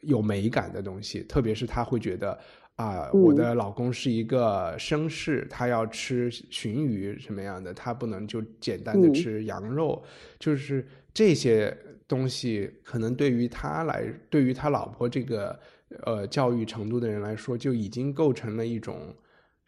[0.06, 2.38] 有美感的东西，特别是他会觉得
[2.76, 10.04] 啊，我的老公是一个绅士，他要吃鲟鱼什么样的，他不能就简单的吃羊肉，
[10.38, 11.74] 就是这些
[12.06, 15.58] 东西，可能对于他来，对于他老婆这个
[16.06, 19.16] 呃教育程度的人来说，就已经构成了一种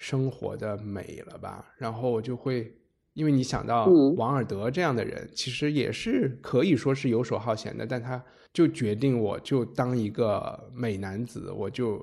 [0.05, 1.73] 生活的美了吧。
[1.77, 2.71] 然后我就会，
[3.13, 3.85] 因为你想到
[4.17, 8.23] 王尔德这样的人，其实也是可以说是游手好闲的，但他。
[8.55, 12.01] 就决定我就当一个美男子，我就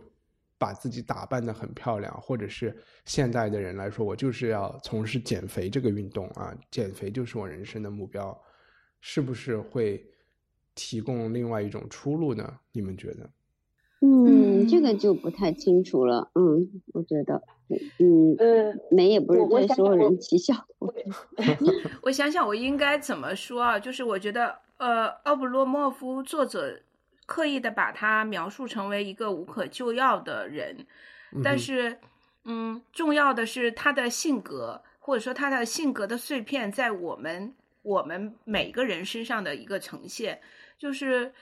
[0.58, 2.76] 把自己打扮的很漂亮，或者是
[3.06, 8.38] 现代的人来说，我就是要从事减肥这个运动啊，减肥就是我人生的目标，
[9.00, 10.04] 是不是会
[10.74, 12.58] 提供另外一种出路呢？
[12.70, 13.30] 你们觉得？
[14.62, 16.30] 嗯，这个就不太清楚了。
[16.34, 17.42] 嗯，我觉得，
[17.98, 20.54] 嗯呃，美也不是对所有人起效。
[22.02, 23.78] 我想想，我应该怎么说啊？
[23.78, 24.56] 就是我觉得。
[24.78, 26.76] 呃，奥布洛莫夫作者
[27.24, 30.76] 刻意的把他描述成为一个无可救药的人，
[31.44, 31.96] 但是，
[32.44, 40.40] 嗯，重要的是他的性格，或者说他的性格的碎片，在我们我们每个人身上的一个呈现，
[40.76, 41.32] 就是，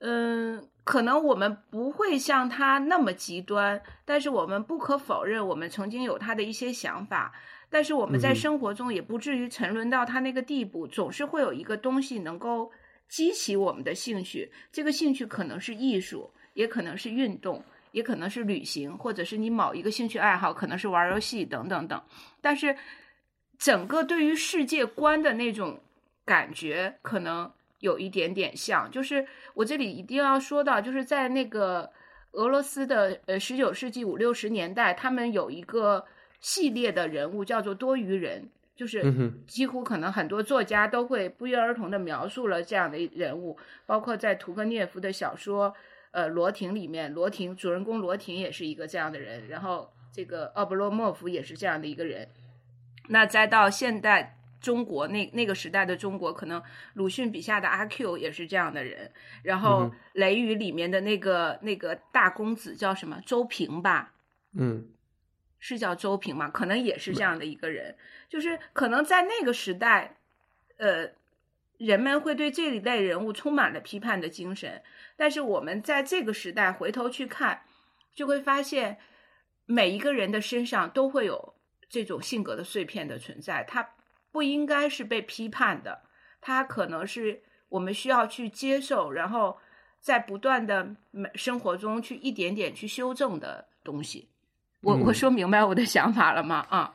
[0.00, 7.34] 嗯，可能我们不会像他那么极端，但是我们不可否认，我们曾经有他的一些想法。
[7.68, 12.72] 但是我们在生活中也不至于沉沦到他那个地步，总是会有一个东西能够。
[13.08, 22.02] 激起我们的兴趣，这个兴趣可能是艺术，也可能是运动，也可能是旅行，或者是你某一个兴趣爱好，可能是玩游戏等等等。
[22.42, 22.76] 但是，
[23.58, 25.80] 整个对于世界观的那种
[26.26, 27.50] 感觉，可能
[27.80, 28.90] 有一点点像。
[28.90, 31.90] 就是我这里一定要说到，就是在那个
[32.32, 36.04] 俄罗斯的呃十九世纪五六十年代，他们有一个
[36.40, 38.48] 系列的人物叫做多余人。
[38.76, 39.02] 就是
[39.48, 45.70] 几乎可能很多作家都会不约而同的描述了这样的人物，包括在屠格涅夫的小说
[46.12, 52.28] 《呃罗廷》里面，罗廷主人公罗廷也是一个这样的人，然后这个奥布洛莫夫也是这样的一个人。
[53.08, 56.62] 那再到现代中国那那个时代的中国，可能
[56.94, 64.14] 鲁迅笔下的阿 Q 也是这样的人，然后《雷雨》里面的那个那个大公子叫什么周平吧？
[64.52, 64.88] 嗯。
[65.60, 66.48] 是叫周平吗？
[66.48, 67.96] 可能也是这样的一个人，
[68.28, 70.16] 就是可能在那个时代，
[70.76, 71.10] 呃，
[71.78, 74.80] 人们会对这一类人物充满了批判的精神。
[75.16, 77.62] 但是我们在这个时代回头去看，
[78.14, 78.98] 就会发现
[79.66, 81.56] 每一个人的身上都会有
[81.88, 83.64] 这种性格的碎片的存在。
[83.64, 83.96] 他
[84.38, 86.00] 不应该是被批判的，
[86.40, 89.58] 它可能是我们需要去接受，然后
[90.00, 90.94] 在不断的
[91.34, 94.28] 生活中去一点点去修正的东西。
[94.82, 96.64] 我我说明白我的想法了吗？
[96.70, 96.94] 啊，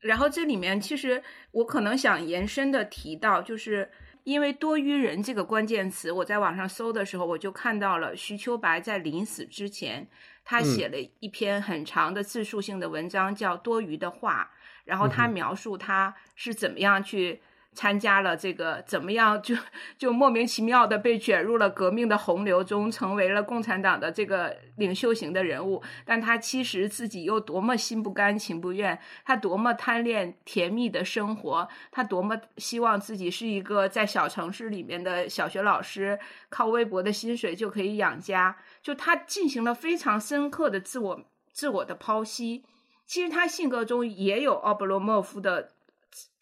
[0.00, 1.22] 然后这里面其实
[1.52, 3.88] 我可能想延伸的提到，就是
[4.24, 10.08] 因为多余人这个关键词，我在网上搜的时候，我就看到了徐秋白在临死之前，
[10.44, 14.50] 他写了一篇很长的自述性的文章，叫《多余的话》，
[14.88, 17.40] 然后他描述他是怎么样去。
[17.74, 19.54] 参加了这个怎么样就
[19.96, 25.80] 就莫名其妙的被卷入了革命的洪流中，成为了共产党的这个领袖型的人物。
[26.04, 38.56] 但他其实自己又多么心不甘情不愿，他多么贪恋甜蜜的生活，他多么希望自己是一个在小城市里面的小学老师，靠微薄的薪水就可以养家。
[38.82, 42.64] 就他进行了非常深刻的自我自我的剖析。
[43.08, 45.72] 其实他性格中也有奥布罗莫夫的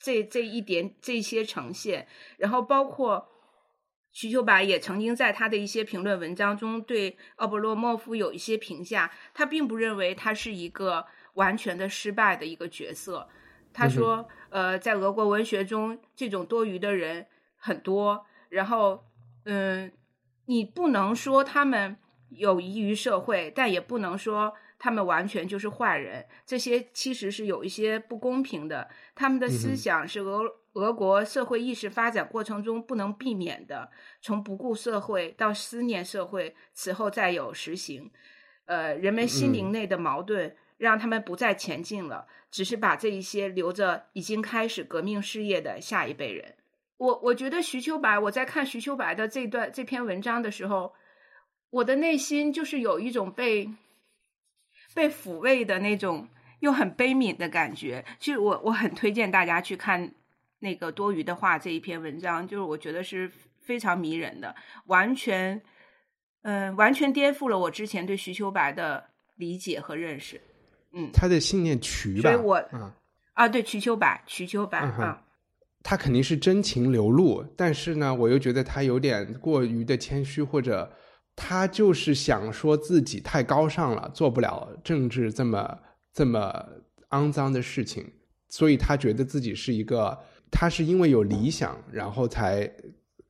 [0.00, 3.28] 这这一点这些呈现，然后包括
[4.10, 13.28] 徐秋白也曾经在他的一些评论文章中对奥布罗莫夫有一些评价，他并不认为他是一个完全的失败的一个角色。
[13.72, 19.04] 他说：“呃，在俄国文学中，这种多余的人很多，然后，
[19.44, 19.92] 嗯，
[20.46, 21.96] 你不能说他们
[22.30, 28.88] 有益于社会，但也不能说。”他们完全就是坏人，这些其实是有一些不公平的。
[29.14, 30.42] 他们的思想是俄
[30.74, 33.90] 俄国社会意识发展过程中不能避免的，
[34.20, 38.10] 从不顾社会到思念社会，此后再有实行。
[38.66, 46.54] 呃，人们心灵内的矛盾让他们不再前进了，只是把这一些留着已经开始革命事业的下一辈人。
[46.98, 50.92] 我我觉得徐秋白，我在看徐秋白的这段这篇文章的时候，
[51.70, 53.70] 我的内心就是有一种被。
[54.96, 56.26] 被抚慰的那种
[56.60, 60.10] 又很悲悯的感觉，其实我我很推荐大家去看
[60.60, 64.56] 那个多余的话这一篇文章，就是我觉得是非常迷人的，
[64.86, 65.60] 完全，
[66.44, 69.04] 嗯，完全颠覆了我之前对徐秋白的
[69.34, 70.40] 理解和认识。
[70.94, 72.54] 嗯，他的信念曲吧，所以我
[73.34, 75.22] 啊，对，瞿秋白，瞿秋白啊，
[75.82, 80.90] 他肯定是真情流露，但是呢，我又觉得他有点过于的谦虚或者。
[81.36, 85.78] 他就是想说自己太高尚了，做不了政治这么
[86.10, 86.66] 这么
[87.10, 88.10] 肮脏的事情，
[88.48, 90.18] 所以他觉得自己是一个，
[90.50, 92.72] 他是因为有理想，然后才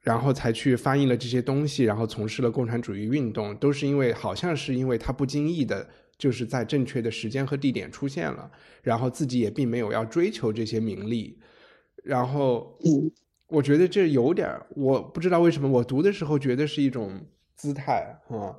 [0.01, 8.49] 然后才去翻译了这些东西，然后从事了共产主义运动，都是因为好像是因为他不经意的，就是在正确的时间和地点出现了，
[8.83, 11.41] 然后自己也并没有要追求这些名利，
[12.05, 12.79] 然后
[13.49, 17.27] 我觉得这有点，我不知道为什么我读的时候觉得是一种。
[17.57, 18.55] 姿态啊，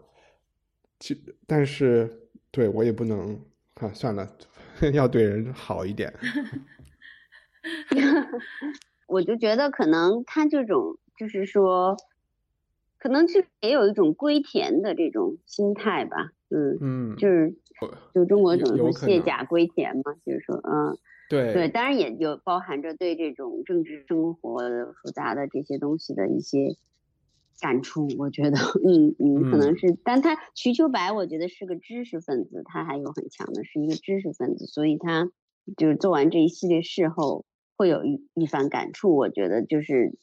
[1.00, 3.40] 其但是对我也不能
[3.76, 4.28] 啊，算了，
[4.94, 6.12] 要对人好一点。
[9.08, 11.96] 我就觉得可能他这种就是说，
[12.98, 16.32] 可能是也有一种归田的这种心态吧。
[16.50, 17.54] 嗯嗯，就是
[18.14, 20.98] 就中国怎么说卸甲归田嘛，就是说嗯，
[21.30, 24.60] 对对，当然也有包含着对这种政治生活
[25.02, 26.76] 复杂的这些东西的一些。
[27.60, 35.32] 感触，我觉得，嗯嗯，可能是，但他瞿秋白，我觉得是个知识分子，他还有很强的是一个知识分子，所以他
[35.76, 39.16] 就是做完这一系列事后，会有一一番感触。
[39.16, 40.16] 我觉得就是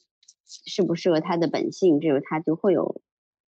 [0.47, 3.01] 适不适合他的本性，这个他就会有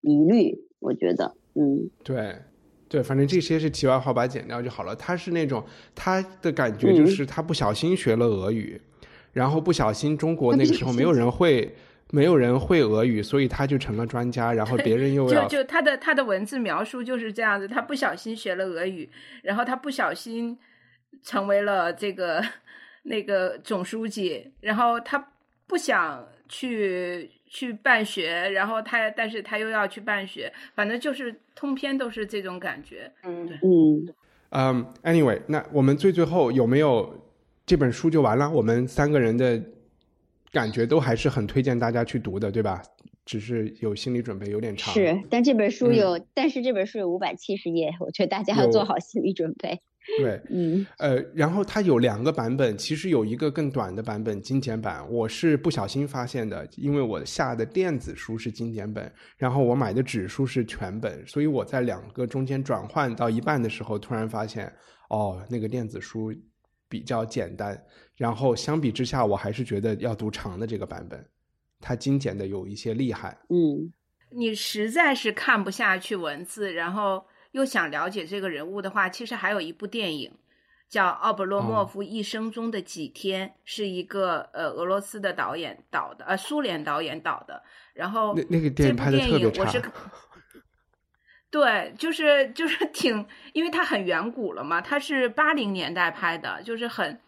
[0.01, 0.57] 疑虑。
[0.79, 2.37] 我觉得，嗯，对
[2.87, 4.95] 对，反正这些是题外话，把它剪掉就好了。
[4.95, 8.79] 他是那种他的感觉就是他不小心学了俄语，
[9.33, 11.75] 然后不小心中国那个时候没有人会。
[12.13, 14.53] 没有人会俄语， 所以他就成了专家。
[14.53, 17.67] 然后别人又要就就他的他的文字描述就是这样子。
[17.67, 19.09] 他不小心学了俄语，
[19.41, 20.55] 然后他不小心
[21.23, 22.39] 成为了这个
[23.01, 24.53] 那个总书记。
[24.61, 25.27] 然后他
[25.65, 30.53] 不想去去办学，然后他但是他又要去办学。
[30.75, 33.11] 反正就是通篇都是这种感觉。
[33.23, 34.13] 嗯嗯
[34.51, 34.85] 嗯。
[35.01, 37.27] Anyway，那我们最最后有没有
[37.65, 38.47] 这本书就完了？
[38.47, 39.59] 我们三个人的。
[40.53, 42.81] 感觉都还是很推荐大家去读的，对吧？
[43.25, 44.93] 只是有心理准备，有点长。
[44.93, 49.81] 是，但这本书有，但是这本书有五百七十页，我觉得大家要做好心理准备。
[50.19, 55.09] 对，嗯，呃，然后它有两个版本，其实有一个更短的版本，精简版。
[55.09, 64.69] 我是不小心发现的，因为我下的电子书是精简本，然后我买的纸书是全本，所以我在两个中间转换到一半的时候，突然发现，
[65.09, 66.33] 哦，那个电子书
[66.89, 67.81] 比较简单。
[68.15, 71.27] 然后相比之下，我还是觉得要读长的这个版本，
[71.79, 73.35] 它精简的有一些厉害。
[73.49, 73.91] 嗯，
[74.29, 80.31] 你实在是看不下去文字，然后又想了解这个人物的话，其实还有一部电影
[80.87, 87.63] 叫《奥布洛莫夫一生中的几天》，是一个呃俄罗斯的导演导的，呃苏联导演导的。
[87.95, 89.81] 然后那那个电影拍的特别差。
[91.49, 97.19] 对，就是就是挺，因为它很远古了嘛，它是八零年代拍的，就是很。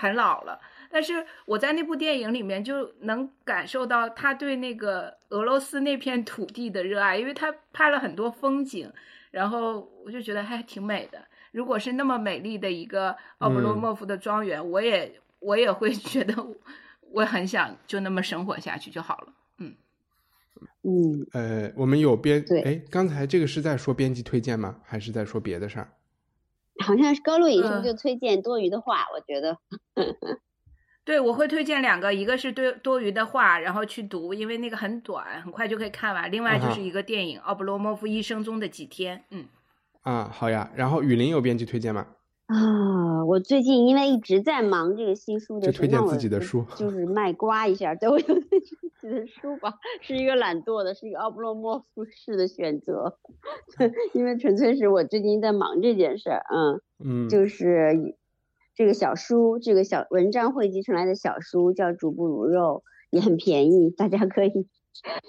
[0.00, 8.88] 很老了，但是我在那部电影里面就能感受到他对那个俄罗斯那片土地的热爱，因为他拍了很多风景，
[9.32, 11.18] 然后我就觉得还挺美的。
[11.50, 16.46] 如果是那么美丽的一个奥布罗莫夫的庄园，我也我也会 觉得
[17.10, 19.32] 我很想就那么生活下去就好了。
[19.58, 19.74] 嗯
[20.84, 24.76] 嗯，呃，我们有编对，哎，刚才这个是在说编辑推荐吗？
[24.84, 25.88] 还是在说别的事儿？
[26.84, 29.06] 好像是高露影是不是就推荐多余的话？
[29.14, 29.58] 我觉得，
[31.04, 36.30] 对，我会推荐两个，一个是多多余的话，然后去读，因为那个很短，很快就可以看完。
[36.30, 39.18] 另外就是一个电影《奥布罗莫夫一生中的几天》。
[39.30, 39.46] 嗯，
[40.02, 40.70] 啊，好呀。
[40.74, 42.06] 然后雨林有编辑推荐吗？
[42.48, 53.18] 啊，呃，我最近因为一直在忙这个新书的，就推荐自己的书，就 是卖瓜一下，对我有自己的书吧，是一个懒惰的，是一个奥布洛莫夫式的选择，
[54.14, 58.16] 因为纯粹是我最近在忙这件事儿，嗯嗯，就是
[58.74, 62.82] 这个小书，这个小文章汇集成来的小书叫《煮不如肉》，
[63.16, 64.66] 也很便宜，大家可以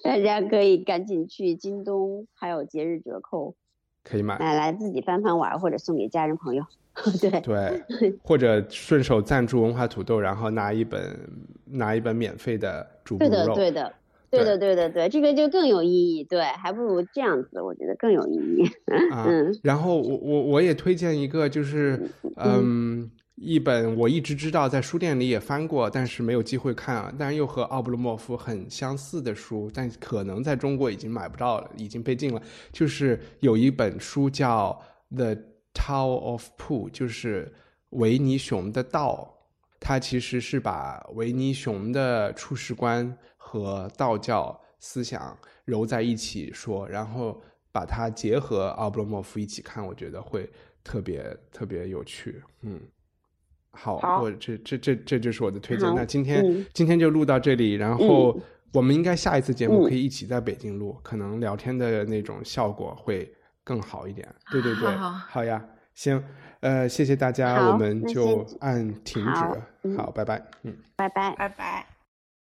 [0.03, 3.55] 大家可以赶紧去京东，还有节日折扣。
[4.01, 6.63] 可以买买来自己翻翻玩，或者送给家人朋友。
[7.19, 7.83] 对对，
[8.23, 11.17] 或者顺手赞助文化土豆，然后拿一本
[11.65, 13.55] 拿一本免费的主播肉。
[13.55, 13.93] 对的，
[14.29, 16.23] 对的，对的，对的，对，这个就更有意义。
[16.23, 18.69] 对，还不如这样子，我觉得更有意义。
[19.11, 23.09] 嗯，然后我我我也推荐一个，就是嗯。
[23.41, 27.09] 一本我一直知道在书店里也翻过，但是没有机会看啊。
[27.17, 32.41] 但是又和奥布洛莫夫很相似的书，但可能在中国已经买不到了，已经被禁了。
[32.73, 34.77] 就是有一本书叫
[35.15, 35.41] 《The
[35.79, 37.49] Tao of Pooh》，就是
[37.91, 39.33] 维尼熊的道。
[39.79, 47.41] 它其实是把维尼熊的处世观和道教思想揉在一起说，然后
[47.71, 50.49] 把它结合奥布洛莫夫一起看，我觉得会
[50.83, 52.43] 特别特别有趣。
[52.63, 52.81] 嗯。
[53.71, 55.87] 好，我这这这这就是我的推荐。
[55.95, 58.37] 那今天今天就录到这里，然后
[58.73, 63.33] 我们应该下一次节目可以一起在北京录，可能聊天的那种效果会
[63.69, 64.27] 更好一点。
[64.49, 64.89] 对对对，
[65.29, 65.63] 好呀，
[65.93, 66.21] 行，
[66.61, 69.95] 呃，谢谢大家，我们就按停止。
[69.95, 71.98] 好，拜拜，嗯，拜拜，拜拜。